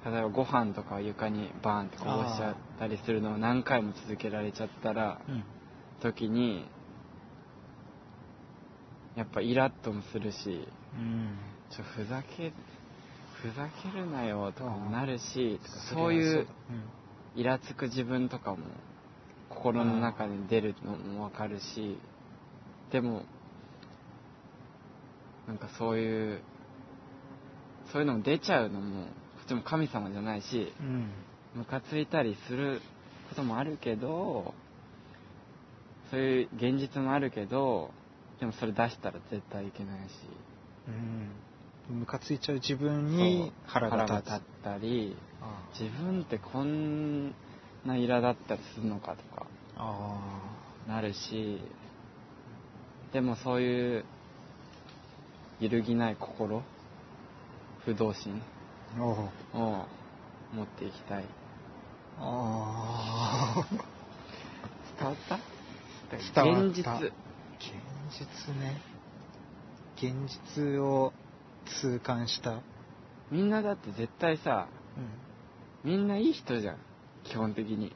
[0.04, 5.44] 例えばご飯とかを床にバーンってこぼしちゃったりするのを何回も続けられちゃったらうん。
[6.02, 6.66] 時に
[9.16, 11.38] やっぱイラッともするしうん。
[11.70, 12.52] ちょふざけ
[13.40, 15.58] ふざけるなよとかもなるし
[15.92, 16.50] そういうだ
[17.36, 18.58] イラつく自分とかも
[19.48, 21.98] 心の中に出るのもわかるし
[22.92, 23.22] でも
[25.46, 26.40] なんかそういう
[27.92, 29.12] そういうのも出ちゃうのもこ
[29.44, 30.86] っちも神様じゃないしうん。
[30.86, 31.10] うん
[31.54, 32.80] ムカついたりする
[33.28, 34.54] こともあるけど
[36.10, 37.90] そういう現実もあるけど
[38.40, 40.12] でもそれ出したら絶対いけないし。
[40.88, 41.98] うん。
[42.00, 47.34] ムカついちゃう自分に腹が立ったりあ自分ってこん
[47.84, 49.46] なイラだったりするのかとか。
[49.76, 50.18] あ。
[50.88, 51.60] なるし。
[53.12, 54.04] でもそういう
[55.60, 56.62] 揺るぎない心。
[57.84, 58.42] 不動心
[59.00, 59.30] を
[60.54, 61.24] 持っていきたい。
[62.18, 63.66] ああ
[64.98, 65.38] 伝わった？
[66.42, 66.66] 伝わった。
[66.68, 66.84] 現実。
[66.84, 67.72] 現
[68.10, 68.80] 実ね。
[69.96, 70.14] 現
[70.56, 71.12] 実を
[71.80, 72.60] 痛感した。
[73.30, 74.68] みんなだって絶対さ
[75.84, 76.76] うみんないい人じゃん。
[77.24, 77.94] 基本的に。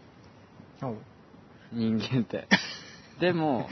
[1.73, 2.49] 人間って。
[3.21, 3.69] でも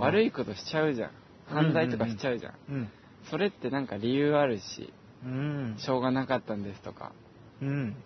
[0.00, 1.10] 悪いいことしちゃうじゃん。
[1.48, 2.54] 犯罪とかしちゃうじゃん。
[2.68, 2.90] うん。
[3.30, 4.92] それってなんか理由あるし
[5.26, 5.76] うん。
[5.78, 7.12] しょうがなかったんですとか。
[7.60, 7.96] うん。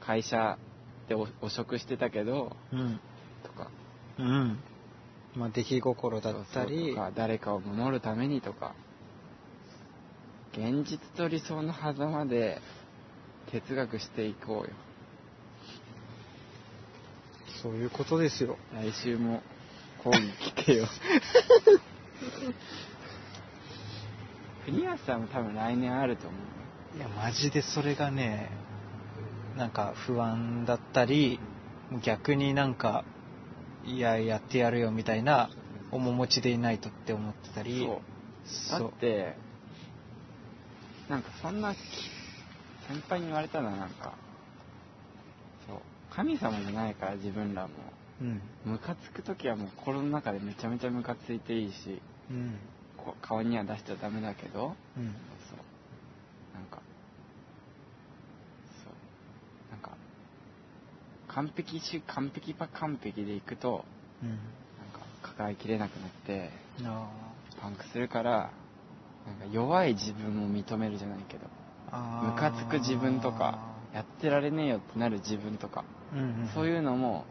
[0.00, 0.58] 会社
[1.08, 3.00] でお汚職してたけどうん。
[3.44, 3.70] とか。
[4.18, 4.58] うん。
[5.36, 6.90] まあ出来心だったり。
[6.90, 8.74] とか誰かを守るためにとか。
[10.52, 12.60] 現実と理想の狭間で
[13.50, 14.70] 哲学していこうよ。
[17.62, 18.56] そういうことですよ。
[18.72, 19.42] 来週も
[20.02, 20.22] 講義
[20.56, 20.86] 聞けよ
[24.64, 26.36] 国安さんも多分来年あると思
[26.94, 28.50] ういやマジでそれがね
[29.56, 31.38] なんか不安だったり
[32.04, 33.04] 逆になんか
[33.84, 35.50] いややってやるよみたいな
[35.90, 37.86] 面持ちでいないとって思ってたり。
[38.44, 38.80] そう。
[38.80, 39.36] だって
[41.08, 41.78] なんかそんなき
[42.88, 44.14] 先輩に言われたのはなんか
[45.68, 45.78] そう。
[46.10, 47.70] 神様じゃないから自分らも。
[48.22, 48.40] うん。
[48.64, 52.00] ムカつく時はもう心の中でめちゃめちゃムカついていいし。
[52.30, 52.58] うん
[53.04, 55.14] こう顔には出しちゃダメだけどうん。
[55.48, 56.54] そう。
[56.54, 56.80] なんか
[58.84, 58.94] そう。
[59.70, 59.90] なんか
[61.28, 63.84] 完璧し完璧ば完璧でいくと
[64.22, 64.28] うん。
[64.30, 64.38] なん
[64.92, 66.50] か抱えきれなくなって
[66.82, 67.10] あ
[67.60, 68.50] パンクするから
[69.26, 71.46] なんか弱い自分も認めるじゃないけど
[71.90, 77.24] あムカつく自分とかやってられねえよってなる自分とかうんうんそういうのも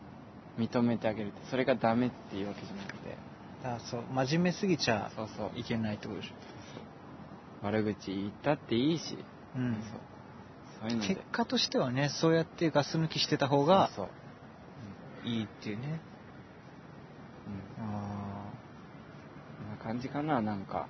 [0.57, 3.17] 認めてあげるそれがダメっていうわけじゃなくて
[3.64, 5.59] あそう真面目すぎちゃそうそう。
[5.59, 6.34] いけないってことでし
[7.61, 9.74] 悪口言ったっていいし、ょ、うん。
[10.82, 10.89] そう。
[10.89, 14.09] そういう結果としてはねそうやってガス抜きしてた方がそう。
[15.24, 16.01] そういいっていうね。
[17.80, 18.51] うん、うん、あ
[19.59, 20.89] こんな感じかななんか、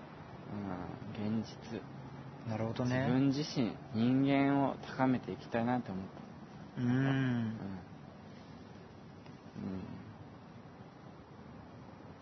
[1.19, 1.79] うん、現実。
[2.47, 6.03] あなるほど自ね分自身人間を高めていきたいなって思っ
[6.75, 6.81] た。
[6.81, 6.87] うん。
[6.87, 7.53] うん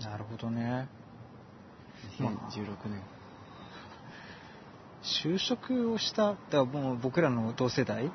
[0.03, 0.87] なるほどね。
[2.19, 3.01] うん、2016年、
[5.03, 8.11] 就職をしただもう僕らの同世代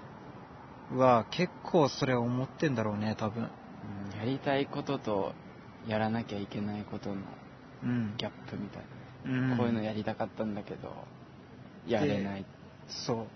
[0.93, 3.45] は結構それは思ってんだろうね多分。
[3.45, 5.33] うん、やりたいことと
[5.87, 7.17] やらなきゃいけないことの
[7.83, 8.15] うん。
[8.17, 8.83] ギャップみたい
[9.27, 9.51] うん。
[9.51, 10.93] な、こういうのやりたかったんだけど
[11.87, 12.47] やれない、
[12.89, 13.27] そう。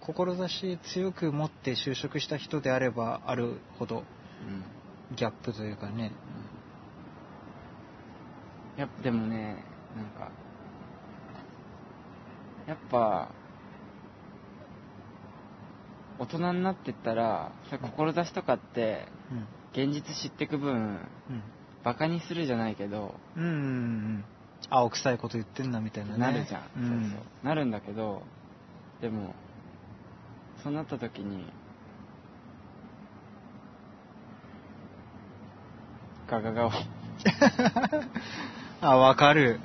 [0.00, 4.02] 志強く持って就職した人であればあるほどう
[5.12, 5.14] ん。
[5.16, 6.12] ギャップというかね
[8.76, 9.64] やっぱでもね
[9.96, 10.30] なんか
[12.66, 13.30] やっぱ
[16.18, 19.46] 大人になってったら志とかってうん。
[19.72, 21.42] 現実知ってく分うん。
[21.82, 24.24] バカにするじゃないけど、うんうんうん
[24.70, 26.18] 青臭いこと言ってんなみたいなね。
[26.18, 27.10] なるじゃん、うん。
[27.10, 27.46] そうそう。
[27.46, 28.22] なるんだけど
[29.00, 29.34] でも
[30.62, 31.44] そうなった時に
[36.28, 36.70] ガガガを、
[38.82, 39.60] あわかる。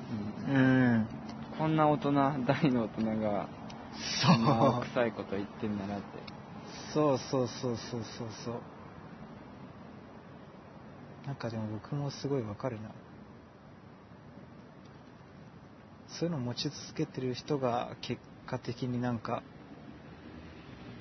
[0.47, 0.55] うん。
[0.55, 0.59] う
[0.99, 1.07] ん。
[1.57, 3.49] こんな大人大の大人が
[4.21, 4.83] そう。
[4.85, 6.05] 臭いこと言ってんだなって。
[6.93, 8.53] そうそうそうそうそうそう。
[11.25, 12.91] なんかでも僕もすごいわかるな。
[16.07, 19.41] そういうのを持ち続けてる人が結果的になんか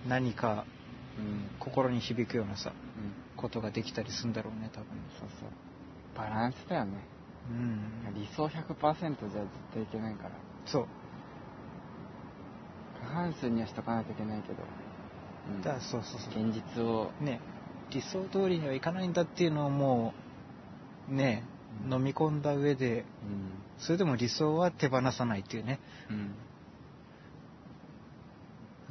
[0.08, 0.64] 何か
[1.18, 4.88] うん、心に響くようなさうん、ことができたりするんだろうね多分。
[5.18, 5.48] そうそう。
[6.16, 7.15] バランスだよね
[7.50, 8.14] うん。
[8.14, 10.30] 理想100%じゃ絶対いけないから。
[10.66, 10.86] そう。
[13.00, 14.54] 過半数にはしとかないといけないけど、
[15.54, 15.62] うん。
[15.62, 16.44] だからそうそうそう。
[16.48, 17.10] 現実を。
[17.20, 17.40] ね。
[17.90, 20.12] 理想通りにはいかないんだっていうのをも
[21.08, 21.44] うね
[21.84, 21.94] うん。
[21.94, 23.04] 飲み込んだ上でうん。
[23.78, 25.78] それでも理想は手放さないっていうね。
[26.10, 26.34] うん。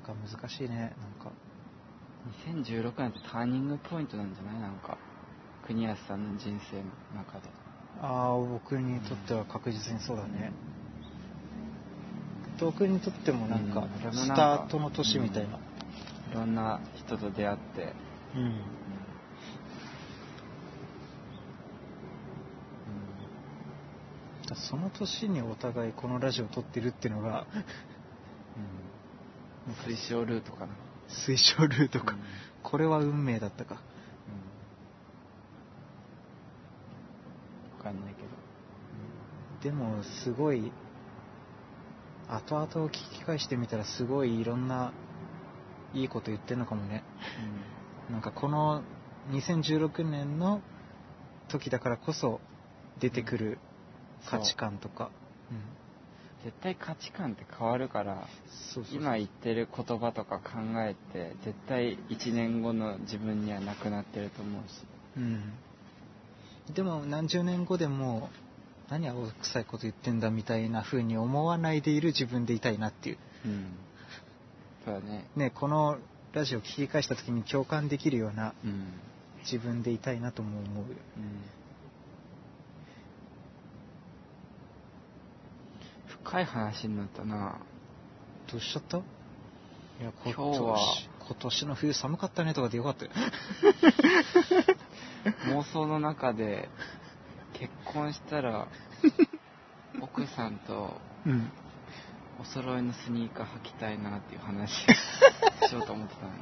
[0.07, 0.89] なんか難しいねなん
[1.23, 1.31] か。
[2.47, 4.59] 2016年ってターニングポイントなんじゃない？
[4.59, 4.97] なんか
[5.67, 7.49] 国安さんの人生の中で
[8.01, 10.51] ああ僕にとっては確実にそうだね。
[12.59, 15.59] 僕にとってもなんかうんスタートの年みたいな、い
[16.33, 17.93] ろんな人と出会って、
[18.35, 18.61] うん。
[24.53, 27.45] その年にお互いこのラジオを撮ってるっていうのが
[29.67, 29.73] うん。
[29.91, 30.73] 推奨ルートかな。
[31.09, 32.19] 推奨ルートか、うん。
[32.63, 33.81] これは運命だったか
[37.74, 38.27] 分かんないけど。
[39.63, 40.71] でもすごい
[42.27, 44.91] 後々聞き返してみたらすごいいろんな
[45.93, 47.03] いいこと言ってんのかもね。
[48.11, 48.83] なんかこの
[49.31, 50.61] 2016年の
[51.47, 52.39] 時だからこそ
[52.99, 53.59] 出てくる
[54.29, 55.11] 価値観とか、
[55.51, 55.53] う。
[55.53, 55.57] ん
[56.43, 58.27] 絶対価値観って変わるから
[58.93, 64.85] 今言ってる言葉とか考えて絶対1年後の自分にはなくなってると思うし。
[65.17, 65.53] うん
[66.73, 68.29] でも何十年後でも
[68.89, 73.17] 何青臭いこと言ってんだみたいな風に思わないでいる自分でいたいなっていう。
[73.45, 73.65] うん。
[74.85, 75.27] そうだね。
[75.35, 75.97] ねこの
[76.33, 78.93] ラジオ聞き返した時に共感できるようなうん
[79.43, 80.83] 自分でいたいなとも思う。
[80.91, 81.41] ようん。
[86.23, 87.57] 深い話になったな。
[88.51, 88.97] どうしちゃった？
[88.97, 89.01] い
[90.03, 90.77] やこ今日は。
[91.27, 93.11] 今年の冬寒かったねとかでよかったよ
[95.49, 96.69] 妄想の中で
[97.53, 98.67] 結婚したら
[100.01, 100.93] 奥さんと
[101.25, 101.51] うん。
[102.37, 104.85] お揃いのスニーカー履きたいなっていう話し
[105.73, 106.35] ようと思ってたんだ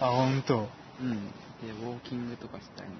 [0.00, 0.68] あ本当。
[1.00, 1.26] うん。
[1.62, 2.94] でウォーキングとかしたいな。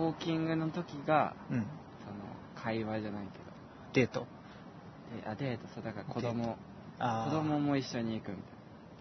[0.00, 1.58] ウォーキングの時がうん。
[1.58, 1.66] その
[2.54, 3.26] 会話じゃない
[3.92, 4.20] けデート。
[4.20, 4.26] ど
[5.20, 6.56] であデートそうだから子供
[7.00, 7.30] あー。
[7.30, 8.55] 子供も一緒に行くみたい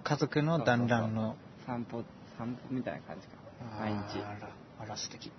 [0.06, 1.30] 家族の団らんの。
[1.30, 1.36] な
[1.66, 2.04] 散歩
[2.38, 3.34] 散歩みたいな感じか。
[3.80, 4.20] 毎日。
[4.20, 4.50] あら
[4.80, 5.32] あら素敵。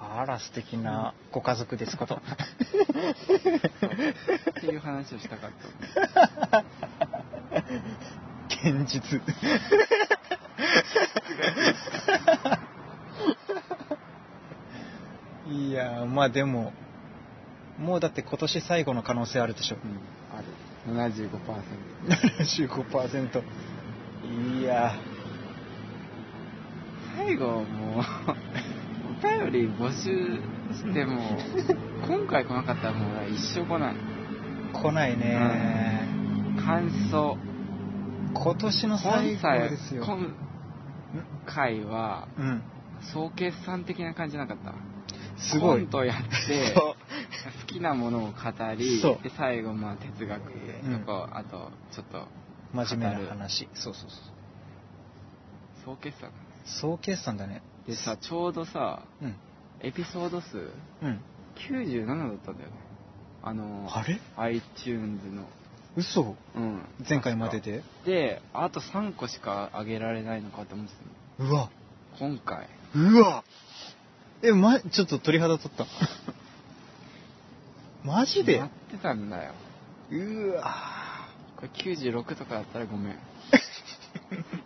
[0.00, 2.14] あら素敵なご家族ですこと。
[2.14, 2.20] っ
[4.60, 5.50] ていう話をしたかっ
[6.50, 6.64] た。
[8.48, 9.20] 現実。
[15.52, 16.72] いやまあでも
[17.78, 19.76] もうだって今年最後の可能性あるでしょ。
[19.76, 20.15] うん
[20.86, 21.30] 75%
[22.68, 23.42] 75%
[24.60, 24.92] いや。
[27.16, 28.04] 最後もう
[29.18, 30.40] お便り募集
[30.74, 31.20] しても
[32.06, 33.94] 今回来なかったらもう一生来ない。
[34.72, 36.08] 来ないね、
[36.58, 37.38] 感想。
[38.34, 40.04] 今年の最後ですよ。
[40.04, 40.34] 今
[41.46, 42.62] 回はうん。
[43.00, 44.74] 総決算的な感じなかった。
[45.36, 45.82] すごい。
[45.82, 46.16] コントやっ
[46.46, 46.74] て
[47.60, 48.34] 好きなものを語
[48.76, 50.42] りで最後まあ哲学
[50.84, 51.00] うん。
[51.00, 52.26] とか、あとちょっと
[52.72, 53.68] 真面目な話。
[53.74, 54.20] そうそうそう
[55.84, 56.30] 総決算
[56.64, 57.62] 総決算だね。
[57.86, 59.36] でさちょうどさうん。
[59.80, 60.70] エピソード数
[61.02, 61.20] うん。
[61.56, 62.76] 97だったんだよね。
[63.42, 65.44] あのあれ？iTunes の。
[65.96, 66.34] 嘘。
[66.54, 66.82] うん。
[67.08, 67.82] 前回までで？
[68.04, 70.92] であと3個しか上げられないのかと思って
[71.38, 71.50] たの。
[71.50, 71.70] うわ。
[72.18, 72.68] 今回。
[72.94, 73.44] うわ。
[74.42, 75.86] えまちょっと鳥肌立った
[78.06, 78.54] マジで？
[78.54, 79.52] やってたんだよ。
[80.10, 80.74] うわ
[81.56, 83.12] これ96とかだったらごめん。
[83.14, 83.18] い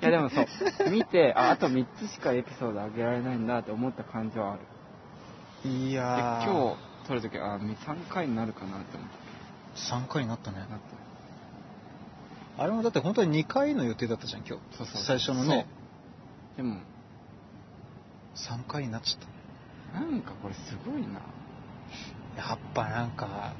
[0.00, 0.46] やでもそう。
[0.90, 4.60] 見てああと3つしかエピソード上げられないんだって思った感じはある。
[5.70, 6.44] いでやー。
[6.44, 9.16] 今日撮るときあ3回になるかなって思って。
[9.76, 10.58] 3回になったね。
[10.58, 12.62] なった。
[12.62, 14.76] あれもだって本当に2回の予定だったじゃん今日。
[14.76, 15.02] そうそう。
[15.02, 15.66] 最初のね。
[16.56, 16.76] でも。
[18.34, 21.20] 3回になっちゃっなんかこれすごいな。
[21.20, 21.20] た
[22.40, 23.54] やっぱなんか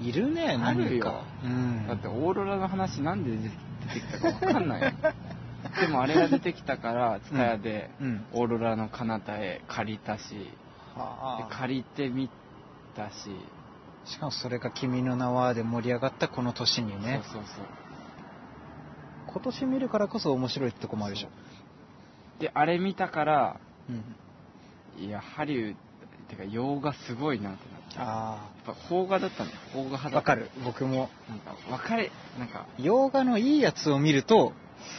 [0.00, 1.04] いるねあるよ。
[1.04, 1.24] 何か。
[1.44, 1.86] うん。
[1.86, 3.50] だってオーロラの話なんで出て
[4.00, 4.82] きたか分かんない。
[4.82, 4.92] よ
[5.80, 8.24] でもあれが出てきたから蔦屋でうん。
[8.32, 10.46] オーロラの彼方へ借りたしで
[10.96, 11.48] はあ。
[11.50, 12.30] 借りてみ
[12.94, 13.30] たし、
[14.06, 17.20] しかもそれが「君の名は」で盛り上がったこの年にね。
[17.24, 17.64] そうそうそう。
[19.28, 21.28] 今年見るからこそ面白いってとこもあるでしょ。
[22.38, 23.60] であれ見たから
[23.90, 25.04] うん。
[25.04, 25.76] いやハリウッ
[26.28, 29.52] ドてか洋画すごいなってなってやっあぱ邦画だったんだ。
[29.52, 30.16] よ邦画派だった。
[30.16, 30.50] あわかる。
[30.64, 31.08] 僕も。
[31.28, 32.66] なんか分かれなんか。
[32.78, 34.52] 洋画のいいやつを見ると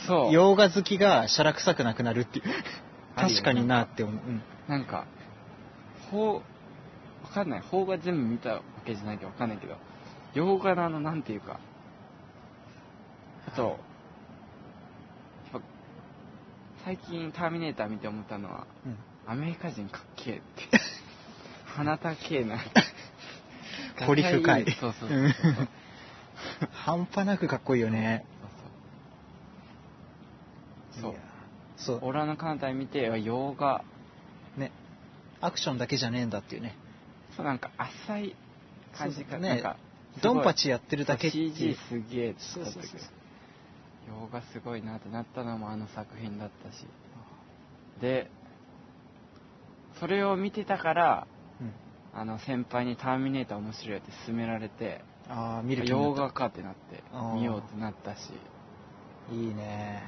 [0.08, 0.34] そう。
[0.34, 2.45] 洋画好きがしゃらくさくなくなるっていう。
[3.16, 4.41] あるよ確かになって思う、うん。
[4.68, 5.06] なんか
[6.12, 6.41] 邦わ
[7.34, 7.62] かんない。
[7.62, 9.76] 邦画全部見たわけじゃないけどわかんないけど
[10.34, 11.60] 洋画のあのなんていうか。
[13.48, 13.78] あと、やっ
[15.54, 15.62] ぱ
[16.84, 18.98] 最近「ターミネーター」見て思ったのはうん。
[19.30, 20.43] アメリカ人かっけえって
[21.78, 22.60] 鼻高えな。
[24.06, 24.66] 彫り深い。
[24.80, 25.68] そうそうそううんそうそう。
[26.72, 28.26] 半端なくかっこいいよね。
[31.00, 31.14] そう
[31.78, 33.84] そうオラの彼方見て洋画。
[34.58, 34.72] ね。
[35.40, 36.76] アクションだけじゃねえんだっていうね。
[37.36, 38.36] そうなんか浅い
[38.98, 39.50] 感じそうだね。
[39.50, 39.78] がなんか
[40.24, 41.56] ドンパチやってるだけっていう。
[41.56, 42.84] CG すげえそうそうそう。
[44.08, 46.88] 洋画すごいなってなったのもあの作品だったし。
[48.02, 48.32] で
[50.00, 51.37] それを見てたからうん
[52.18, 57.03] あの先輩に「ターミネーター面白い」って勧められてああ見る洋画かってなって
[57.36, 58.32] 見ようってなったし。
[59.32, 60.03] いいね。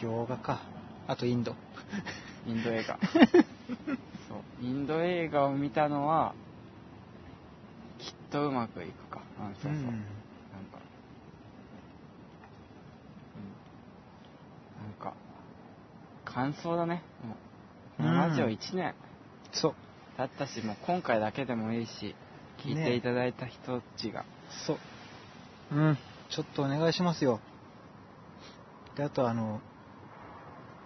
[0.00, 0.60] 洋画か。
[1.08, 1.56] あとインド。
[2.46, 2.98] インド映画。
[4.28, 4.64] そう。
[4.64, 6.34] インド映画を見たのは
[7.98, 9.20] きっとうまくいくか。
[9.40, 9.94] うんそうそう、うん、なん
[15.00, 15.12] か、
[16.32, 17.02] 感想だね。
[17.24, 17.36] も
[17.98, 18.94] う、うんラジオ1年
[19.52, 19.74] そう。
[20.18, 22.14] だったし、もう今回だけでもいいし、
[22.58, 24.24] 聞いていただいた人たちが、
[24.66, 24.78] そう。
[25.72, 25.98] うん。
[26.30, 27.40] ちょっとお願いしますよ。
[28.96, 29.60] で、あとあの、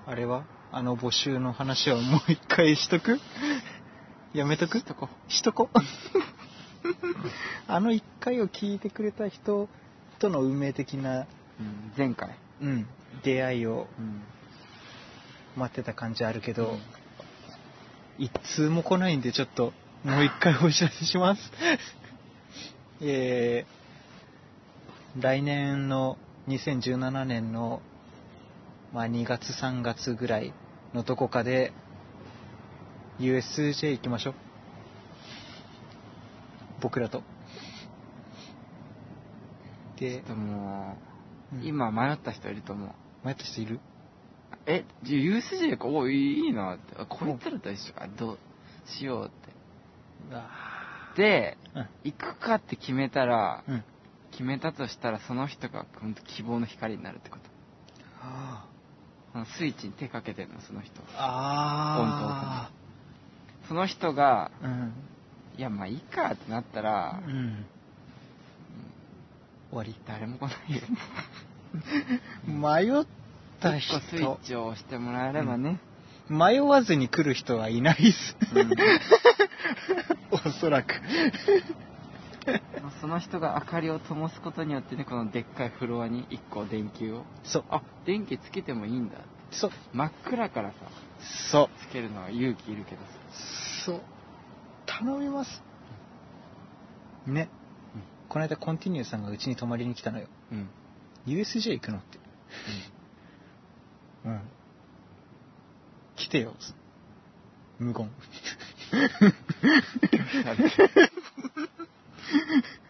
[0.06, 0.44] あれは？
[0.70, 3.18] あの募集の話はもう一回しとく？
[4.32, 4.78] やめとく？
[4.78, 5.68] しとこしとこ。
[7.68, 9.68] あの一回を聞いてくれた人
[10.18, 12.30] との運命的な、うん、前回。
[12.60, 12.86] うん、
[13.22, 14.22] 出会いをうん。
[15.56, 16.78] 待ってた感じあるけど、
[18.18, 19.72] 一通も来ないんでちょっと
[20.04, 21.52] もう一回お知らせします。
[23.00, 27.82] えー、来年の2017年の、
[28.92, 30.52] まあ、2月3月ぐらい
[30.92, 31.72] のどこかで
[33.20, 34.34] USJ 行きましょう。
[36.80, 37.22] 僕らと。
[39.96, 40.96] で、でも、
[41.52, 43.26] うん今迷った人いると思う。
[43.26, 43.78] 迷った人いる？
[44.66, 46.94] え、USJ か、おいいなって。
[46.96, 48.06] あこいつらと一緒か。
[48.18, 48.38] どう
[48.86, 51.22] しようって。
[51.22, 53.84] で、うん行くかって決めたら、うん。
[54.30, 57.42] 決めたとしたらその人が本当希望の光になるってこと。
[58.22, 58.66] あ
[59.32, 61.02] そのスイッチに手かけてるの、その人。
[61.16, 62.70] あ
[63.68, 64.66] その人が、ー。
[64.66, 64.92] うん。
[65.58, 67.64] いや、まあいいかってなったら、うん。
[69.70, 69.94] 終わり。
[70.06, 70.82] 誰も来ないよ。
[72.46, 73.06] 迷っ
[73.62, 75.78] た一個スイッ人、チを押してもらえればね。
[76.28, 78.36] 迷わずに来る人はいないっす。
[78.54, 78.70] うん
[80.32, 80.94] おそらく。
[83.00, 87.24] その人が明かりを灯すことによってね、このでっかいフロアに1個電球を。
[87.44, 87.64] そう。
[87.70, 89.18] あ、電気つけてもいいんだ。
[89.50, 89.70] そう。
[89.92, 90.74] 真っ暗からさ、
[91.50, 91.70] そう。
[91.86, 93.08] つけるのは勇気いるけどさ。
[93.84, 94.00] そう。
[94.86, 95.62] 頼みます。
[97.26, 97.48] ね。
[98.28, 100.26] この間コンティニューさんがうちに泊まりに来たのよ。
[100.52, 100.70] うん。
[101.26, 102.16] USJ 行くのって。
[102.16, 103.01] うん。
[106.16, 106.54] 来てよ。
[107.78, 108.10] 無言。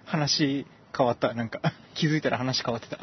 [0.05, 0.67] 話
[0.97, 1.35] 変わった。
[1.35, 1.61] なんか、
[1.95, 2.97] 気づいたら話変わってた。
[2.97, 3.03] よ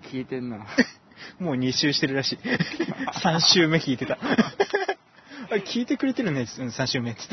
[0.00, 0.66] く聞いてんな。
[1.38, 2.38] もう2周してるらしい。
[3.22, 4.18] 3周目聞いてた。
[5.50, 7.16] あ聞いてくれてるね、3周目。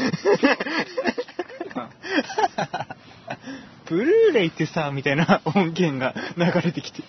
[3.91, 7.03] ブルーレイってさ、みたいな 音源が流れてきて。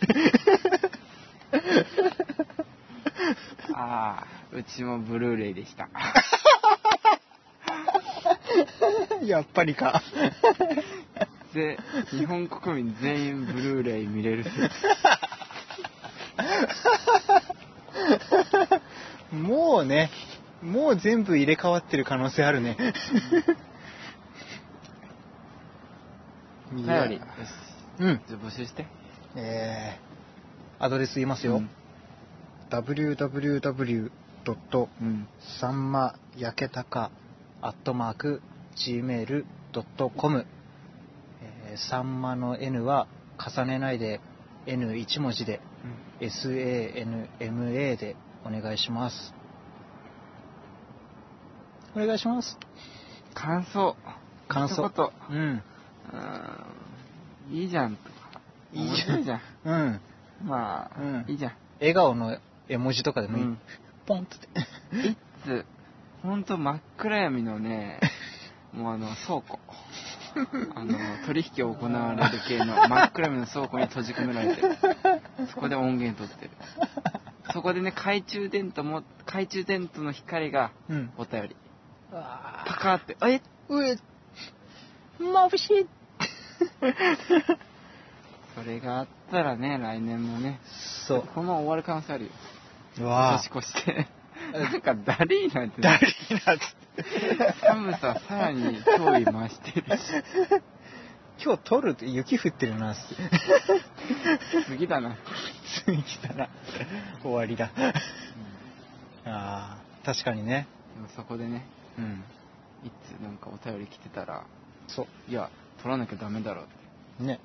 [3.72, 5.88] ああ、うちもブルーレイでした。
[9.22, 10.02] やっぱりか。
[11.54, 11.78] で、
[12.10, 14.58] 日本国民全員ブルーレイ見れる説。
[19.36, 20.10] もうね、
[20.60, 22.76] もう全部入れ替わってる可能性あるね。
[26.72, 26.90] お便り。
[26.90, 27.26] よし。
[28.00, 28.20] うん。
[28.26, 28.86] じゃあ募集して。
[29.36, 31.56] えー、アドレス言いますよ。
[31.56, 31.70] うん
[32.70, 34.10] www.
[34.44, 35.28] うん。
[35.60, 37.10] さんまやけたか
[37.60, 38.42] アットマーク
[38.76, 40.46] gmail.com
[41.42, 43.06] えーさんまの N は
[43.38, 44.20] 重ねないで
[44.66, 45.60] N1 文字で
[46.20, 49.34] SANMA でお願いします
[51.94, 52.58] お願いします
[53.34, 53.96] 感想。
[54.48, 55.12] 感想。
[55.30, 55.62] うん
[57.50, 58.40] いいじゃんとか。
[58.72, 59.40] いいじゃんいじゃん。
[59.64, 60.00] うん
[60.44, 61.52] まあ、うんいいじゃん。
[61.80, 62.38] 笑顔の
[62.68, 63.58] 絵文字とかでもいい、うん
[64.06, 64.36] ポンって
[65.08, 65.64] いつ、
[66.22, 68.00] ほんと真っ暗闇のね、
[68.72, 69.58] もうあの、倉庫。
[70.74, 74.76] あの、取引を行われる系の真っ暗闇の倉庫に閉じ込められてる。
[75.48, 76.50] そこで音源取ってる。
[77.52, 81.56] そこでね、懐中電灯も、懐中電灯の光がうんお便り。
[82.12, 83.40] あパカーって、え？
[83.68, 83.98] うえ
[85.20, 85.86] 眩しい
[88.54, 90.60] それがあったらね、来年もね、
[91.06, 91.22] そう。
[91.34, 92.30] このまま終わる可能性あるよ。
[93.00, 94.08] うわ年越して。
[94.52, 97.54] なんかダリーなんてダリーなっつって。
[97.60, 100.02] 寒ささらに脅威増してるし。
[101.42, 103.02] 今日撮るって雪降ってるなって。
[104.66, 105.16] 次だな。
[105.86, 106.50] 次来たら
[107.22, 107.70] 終わりだ。
[109.24, 110.66] ああ確かにね。
[110.94, 111.66] でもそこでね、
[111.98, 112.24] うん。
[112.84, 114.44] いつなんかお便り来てたら、
[114.88, 115.50] そいや、
[115.82, 116.74] 取らなきゃダメだろうって。
[117.20, 117.40] うね。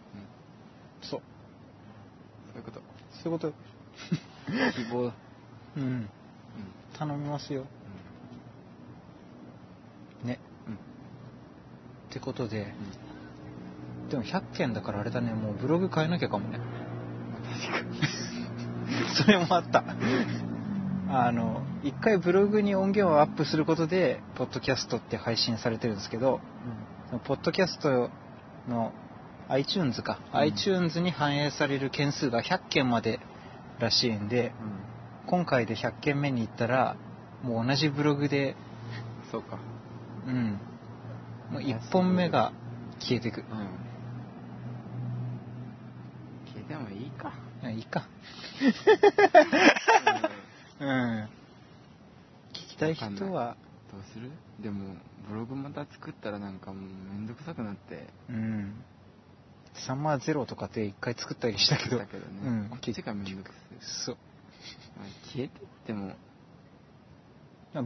[1.01, 1.21] うん、そう。
[2.53, 2.81] そういうこと。
[3.23, 3.53] そういうこと
[4.73, 5.11] 希望。
[5.77, 5.83] うん。
[5.83, 6.09] うん。
[6.97, 7.65] 頼みますよ。
[10.23, 10.39] ね。
[10.67, 10.73] うん。
[10.73, 10.77] っ
[12.11, 12.73] てことで
[14.09, 15.33] でも100件だからあれだね。
[15.33, 16.59] もうブログ変えなきゃかもね。
[19.17, 19.83] それもあった。
[21.09, 26.41] あの一回ブログに音源をアップすることでポッドキャストって配信されてるんですけど
[27.07, 28.09] そのポッドキャスト
[28.67, 28.91] の
[29.49, 33.19] iTunes か、うん iTunes に反映される件数が100件まで
[33.79, 34.53] らしいんで、
[35.25, 36.97] 今回で100件目に行ったら、
[37.43, 38.55] もう同じブログで、
[39.31, 39.59] そうか。
[40.25, 40.59] うん。
[41.51, 42.53] もう1本目が
[42.99, 43.41] 消えてく。
[43.41, 43.47] うん。
[46.53, 47.33] 消えてもいいか。
[47.63, 48.07] あいいか。
[50.79, 51.29] うん。
[52.53, 53.55] 聞きたい人は、
[53.91, 54.31] どうする？
[54.61, 54.95] でも、
[55.29, 56.83] ブログまた作ったらなんかもう
[57.13, 58.07] めんどくさくなって。
[58.29, 58.83] うん。
[59.85, 62.31] サンマーゼロとかって一回作ったりしたけど、だけどね。
[62.43, 63.57] うんこっちがめんどくさい。
[64.05, 64.17] そう。
[64.97, 66.15] まあ消えてっても、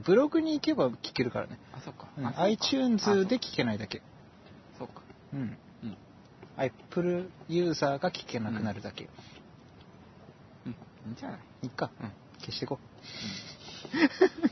[0.05, 1.59] ブログに行けば聞けるからね。
[1.73, 2.07] あ、そっか。
[2.17, 4.01] うん iTunes で聞けないだけ。
[4.79, 5.01] そうか。
[5.33, 5.57] うん。
[5.83, 5.97] うん。
[6.57, 9.09] Apple ユーザーが聞けなくなるだけ。
[10.65, 10.71] うん。
[10.71, 10.75] い
[11.09, 11.39] いんじゃない？
[11.63, 11.91] いっか。
[12.01, 12.11] うん。
[12.39, 12.79] 消していこ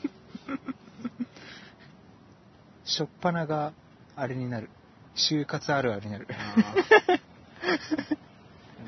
[0.06, 0.19] う。
[2.90, 3.72] しょっぱなが
[4.16, 4.70] あれになる。
[5.16, 6.28] 就活あるあるになる。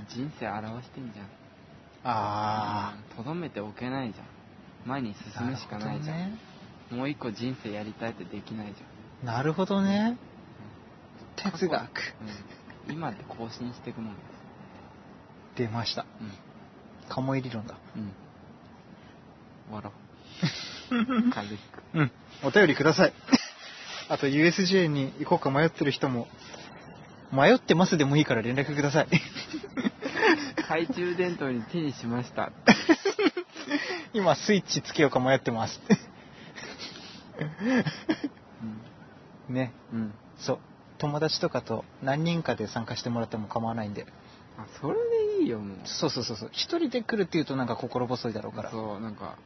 [0.09, 1.27] 人生表してんじゃん。
[2.03, 4.25] あとどめておけないじゃん。
[4.87, 5.39] 前にあ。
[5.39, 6.17] 進むしかないじゃん。
[6.17, 6.37] ね。
[6.89, 10.17] もう一個人生やりたいってできないじなるほどね。
[11.43, 11.51] ゃん。
[11.51, 11.87] 哲学。
[12.87, 12.93] うん。
[12.93, 14.21] 今って更新していくもんで
[15.55, 15.57] す。
[15.57, 16.07] 出ました。
[16.19, 16.31] うん。
[17.07, 17.77] カモイ理論だ。
[17.95, 18.11] うん。
[19.69, 19.93] 終わろう。
[20.89, 21.83] 風邪ひく。
[21.93, 22.11] うん。
[22.43, 23.13] お便りください。
[24.11, 26.27] あと USJ に行こうか迷ってる人も、
[27.31, 29.07] 迷ってますでもいいから連絡ください。
[30.57, 32.51] 懐中電灯に手にしました。
[34.11, 35.79] 今スイッチつけようか迷ってます。
[39.47, 39.71] ね。
[39.93, 39.99] うん。
[39.99, 40.13] うん。
[40.39, 40.59] そう。
[40.97, 44.05] 友達とかと何人かで参加してもらっても構わないんで。
[44.57, 44.95] あ、それ
[45.37, 45.77] でいいよ、もう。
[45.85, 46.49] そうそうそうそう。
[46.51, 48.71] 一人で来るっていうとなんか心細いだろうから。
[48.71, 49.37] そう、なんか、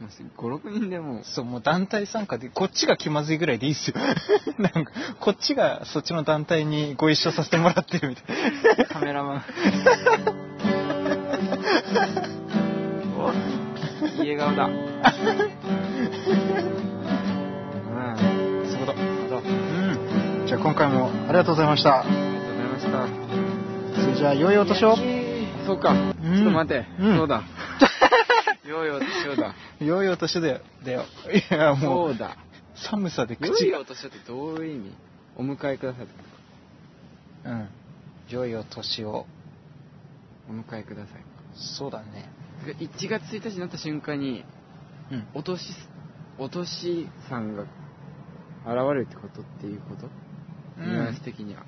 [0.00, 3.96] もし5、6人でも、もう団体参加で、こっちが気まずいぐらいでいいっすよ。
[4.58, 8.36] なんか、こっちがそっちの団体にご一緒させてもらってるみたい
[8.78, 8.84] な。
[8.86, 9.44] カメラマン。
[13.16, 14.64] おいい笑顔だ。
[14.64, 14.72] うん。
[18.66, 18.98] そういうこと。
[19.28, 20.46] そううん。
[20.46, 22.00] じゃあ今回もありがとうございました。
[22.00, 22.86] ありがとうございまし
[23.96, 24.02] た。
[24.02, 24.96] それじゃあ、良いお年を。
[25.64, 25.90] そうか。
[25.90, 26.86] ちょっと待って。
[26.98, 27.42] うんそうだ。
[28.72, 29.54] よいよ年をだ。
[29.80, 30.60] 良いお年だよ。
[30.84, 31.04] だよ。
[31.50, 32.36] いや、もそうう、だ。
[32.74, 33.78] 寒さでよ口が。
[33.78, 34.92] いお年をってどういう意味？
[35.36, 36.06] お迎えください。
[37.44, 37.68] うん。
[38.28, 39.26] 良いお年を。
[40.48, 41.22] お迎えください。
[41.54, 42.28] そうだね。
[42.66, 44.44] 1月1日になった瞬間に、
[45.10, 45.26] うん。
[45.34, 45.62] お年、
[46.38, 47.68] お年さんが現
[48.94, 50.10] れるってことっていうこと、う
[50.80, 51.20] ニュアンスん。
[51.22, 51.62] 的には。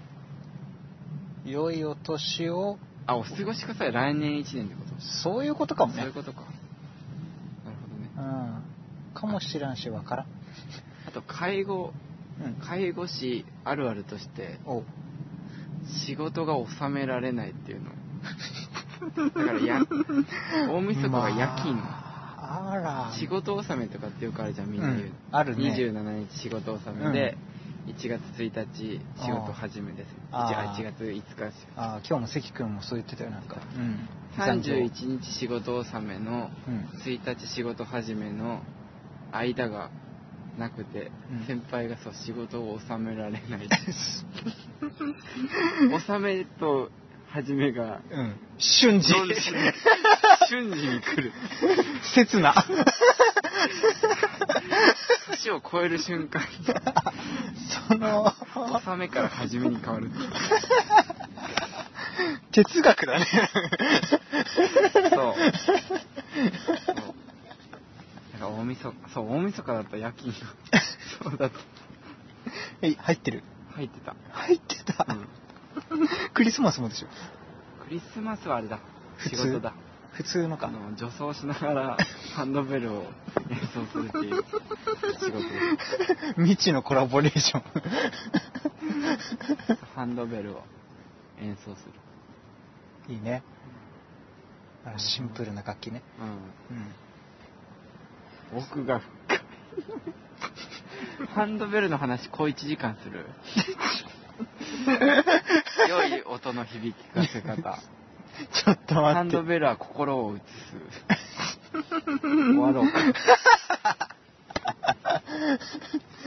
[1.45, 3.93] 良いお年を、あ、お過ごしください。
[3.93, 4.95] 来年1年ってこと？
[5.23, 6.15] そういうことかもねそういう。
[6.15, 6.43] ことか。
[9.27, 10.27] かもしらんし、わからん。
[11.09, 11.93] あと、介護、
[12.45, 12.55] うん。
[12.55, 14.59] 介護士あるあるとして、
[16.07, 17.91] 仕事が収められないっていうの。
[19.29, 19.83] だからや、
[20.71, 21.75] 大晦日が夜勤。
[21.75, 22.05] ま
[22.39, 23.13] ああら。
[23.19, 25.01] 仕事納めとかってよくあるじゃん、みんな言う。
[25.01, 27.37] うんあるね27日仕事納めで、
[27.87, 30.09] 1月1日仕事始めです。
[30.31, 33.57] あーじゃあ1月5日あ今日も関君もそう言ってたよ、なんか。
[33.77, 34.09] うん。
[34.37, 36.89] 31日仕事納めのうん。
[37.01, 38.61] 1日仕事始めの
[39.35, 39.91] 間が
[40.59, 43.43] なくて、うん先輩がそう仕事を収められない
[45.93, 46.91] 納めと
[47.31, 48.37] 始めがうん。
[48.59, 49.13] 瞬時。
[49.13, 51.33] どん瞬時に来る
[52.15, 52.55] 刹那。
[55.31, 56.43] 年を超える瞬間
[57.89, 60.11] その、納めから始めに変わる
[62.53, 63.27] 哲学だね。
[65.11, 65.35] そう
[68.45, 70.39] から大晦日そう大晦日だった夜勤が
[71.31, 71.59] そうだった
[72.83, 73.43] え、入ってる？
[73.73, 75.07] 入ってた、入ってた？
[75.09, 75.29] うん
[76.35, 77.09] クリスマスもでしょ？
[77.85, 78.79] クリスマスはあれだ
[79.17, 79.37] 普通？
[79.37, 79.73] 仕事だ
[80.13, 80.69] 普通のか？
[80.69, 81.97] あの女装しながら
[82.37, 83.05] ハンドベルを
[83.51, 84.45] 演奏するっていう
[85.19, 85.39] 仕事
[86.43, 87.63] 未知のコラボレーション。
[89.97, 90.63] ハンドベルを
[91.41, 91.87] 演奏す
[93.09, 93.43] るいいね。
[94.85, 96.03] あのシンプルな楽器ね。
[96.71, 96.95] うんうん。
[98.57, 99.41] 奥が深い
[101.35, 103.27] ハンドベルの話小1時間する
[105.89, 107.79] 良い音の響きかせ方
[108.53, 109.29] ちょっとハ待って。
[109.29, 110.45] ンドベルは心を映す
[112.21, 112.99] 終わろうか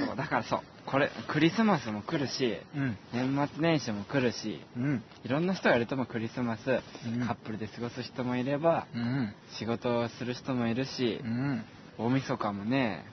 [0.07, 2.97] そうだからそうこれクリスマスも来るしうん。
[3.13, 5.03] 年末年始も来るしうん。
[5.23, 6.69] いろんな人がいると思うクリスマス、
[7.05, 9.33] うんカップルで過ごす人もいればうん。
[9.57, 11.65] 仕事をする人もいるしう、ん。
[11.97, 13.05] 大晦日もね、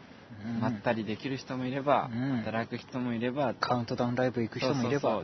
[0.45, 0.61] うん。
[0.61, 2.37] まったりできる人もいれば、うん。
[2.39, 5.23] 働く人もいればカウントダウンライブ行く人もいれば。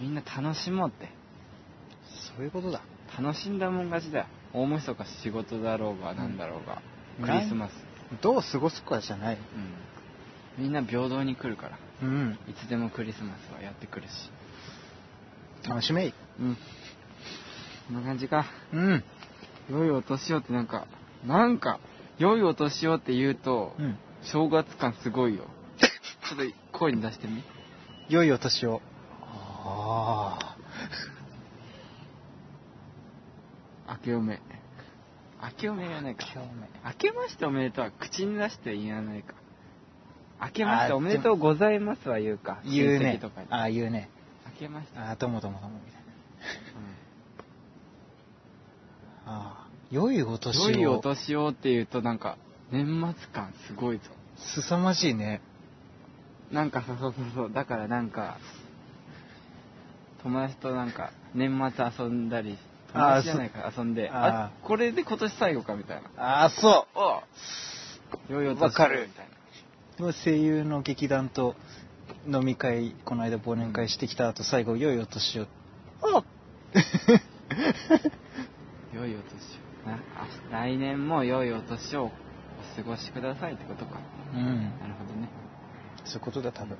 [0.00, 1.08] みんな楽しもうって。
[2.36, 2.82] そういうことだ。
[3.18, 4.26] 楽しんだもん勝ちだよ。
[4.52, 6.82] 大晦日仕事だろうがなんだろうが、
[7.24, 7.72] クリスマス。
[8.20, 9.36] どう過ごすかじゃない。
[10.58, 10.64] うん。
[10.64, 11.78] みんな平等に来るから。
[12.02, 12.38] うん。
[12.48, 14.10] いつでもクリスマスはやってくるし。
[15.68, 16.06] 楽しめ。
[16.06, 16.14] い。
[16.40, 16.56] うん。
[17.88, 18.46] こんな感じか。
[18.72, 19.04] うん。
[19.70, 20.86] 良いお年をってなんか
[21.26, 21.78] なんか
[22.22, 23.98] 良いお年をって言うと、うん。
[24.22, 25.42] 正月感すごいよ
[25.78, 25.88] ちょ
[26.36, 27.42] っと声に出してみ
[28.08, 28.80] 良いお年を。
[29.20, 30.38] あ
[33.88, 33.94] あ。
[33.94, 34.40] 明けおめ
[35.42, 36.24] 明けおめ言わないか
[36.84, 39.34] 明けましておめでとうは口に出して言わないか
[40.40, 43.20] 明けましておめでとうございますは言うか言うね。
[43.50, 44.08] ああ、言うね。
[44.46, 46.06] 明けまして、ああ、どうもどうもどうも、みたいな。
[49.26, 49.61] うんああ。
[49.92, 50.70] 良いお年を。
[50.70, 52.38] 良いお年をって言うとなんか
[52.72, 54.04] 年末感すごいぞ。
[54.58, 55.42] 凄まじいね。
[56.50, 57.52] なんかそうそうそうそう。
[57.52, 58.38] だからなんか
[60.22, 62.56] 友達となんか年末遊んだり
[62.94, 66.08] 友達じゃないから遊んでああこれで今年最後かみたいな。
[66.16, 67.22] ああ、そお
[68.32, 68.62] 良いお年を。
[68.64, 69.08] わかる。
[69.08, 69.26] みたい
[69.98, 70.06] な。
[70.08, 70.14] う。
[70.24, 71.54] 声優の劇団と
[72.26, 75.46] 飲み会、この間忘年会してきた後、最後、良いお年を。
[76.02, 76.24] あ
[78.94, 79.61] 良いお年を
[80.50, 82.10] 来年も良いお年をお
[82.76, 84.00] 過ごしくださいってことか
[84.34, 84.62] うん。
[84.80, 85.28] なるほどね、
[86.04, 86.76] そういうことだ、多分。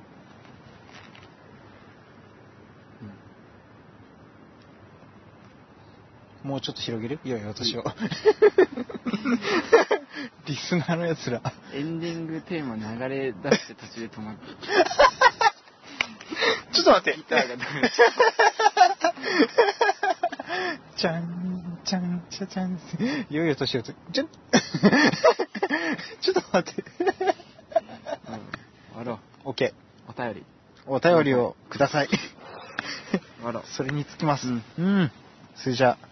[6.43, 7.19] もうちょっと広げる？
[7.23, 7.85] 良いお年を。
[10.45, 11.41] リスナーのやつら。
[11.73, 14.45] エンディングテーマ流れ出して途中で止まって
[16.73, 17.17] ちょっと待って。
[17.17, 17.89] ギターがダメ
[20.97, 21.62] ちゃん、
[21.93, 22.79] ちゃん、ちゃちゃん。
[23.29, 23.93] 良いお年をと。
[24.11, 24.23] ちょ、
[26.21, 26.83] ちょっと待って。
[27.01, 27.27] うん終
[28.97, 29.19] わろ。
[29.45, 29.69] うお便
[30.33, 30.43] り
[30.87, 32.07] お便りをください。
[32.07, 32.17] 終
[33.43, 34.47] わろうそれにつきます。
[34.47, 35.11] うんうん。
[35.55, 36.07] それじゃあ、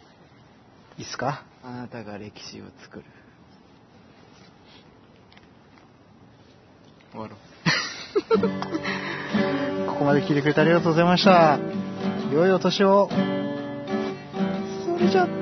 [0.99, 1.41] いいっすか？
[1.64, 3.06] あなたが歴史を作る
[7.12, 7.40] 終わろう
[9.90, 11.58] ここまで聞いてくれてありがとうございました。
[12.32, 13.10] 良いお年を。
[14.86, 15.41] それじゃあ。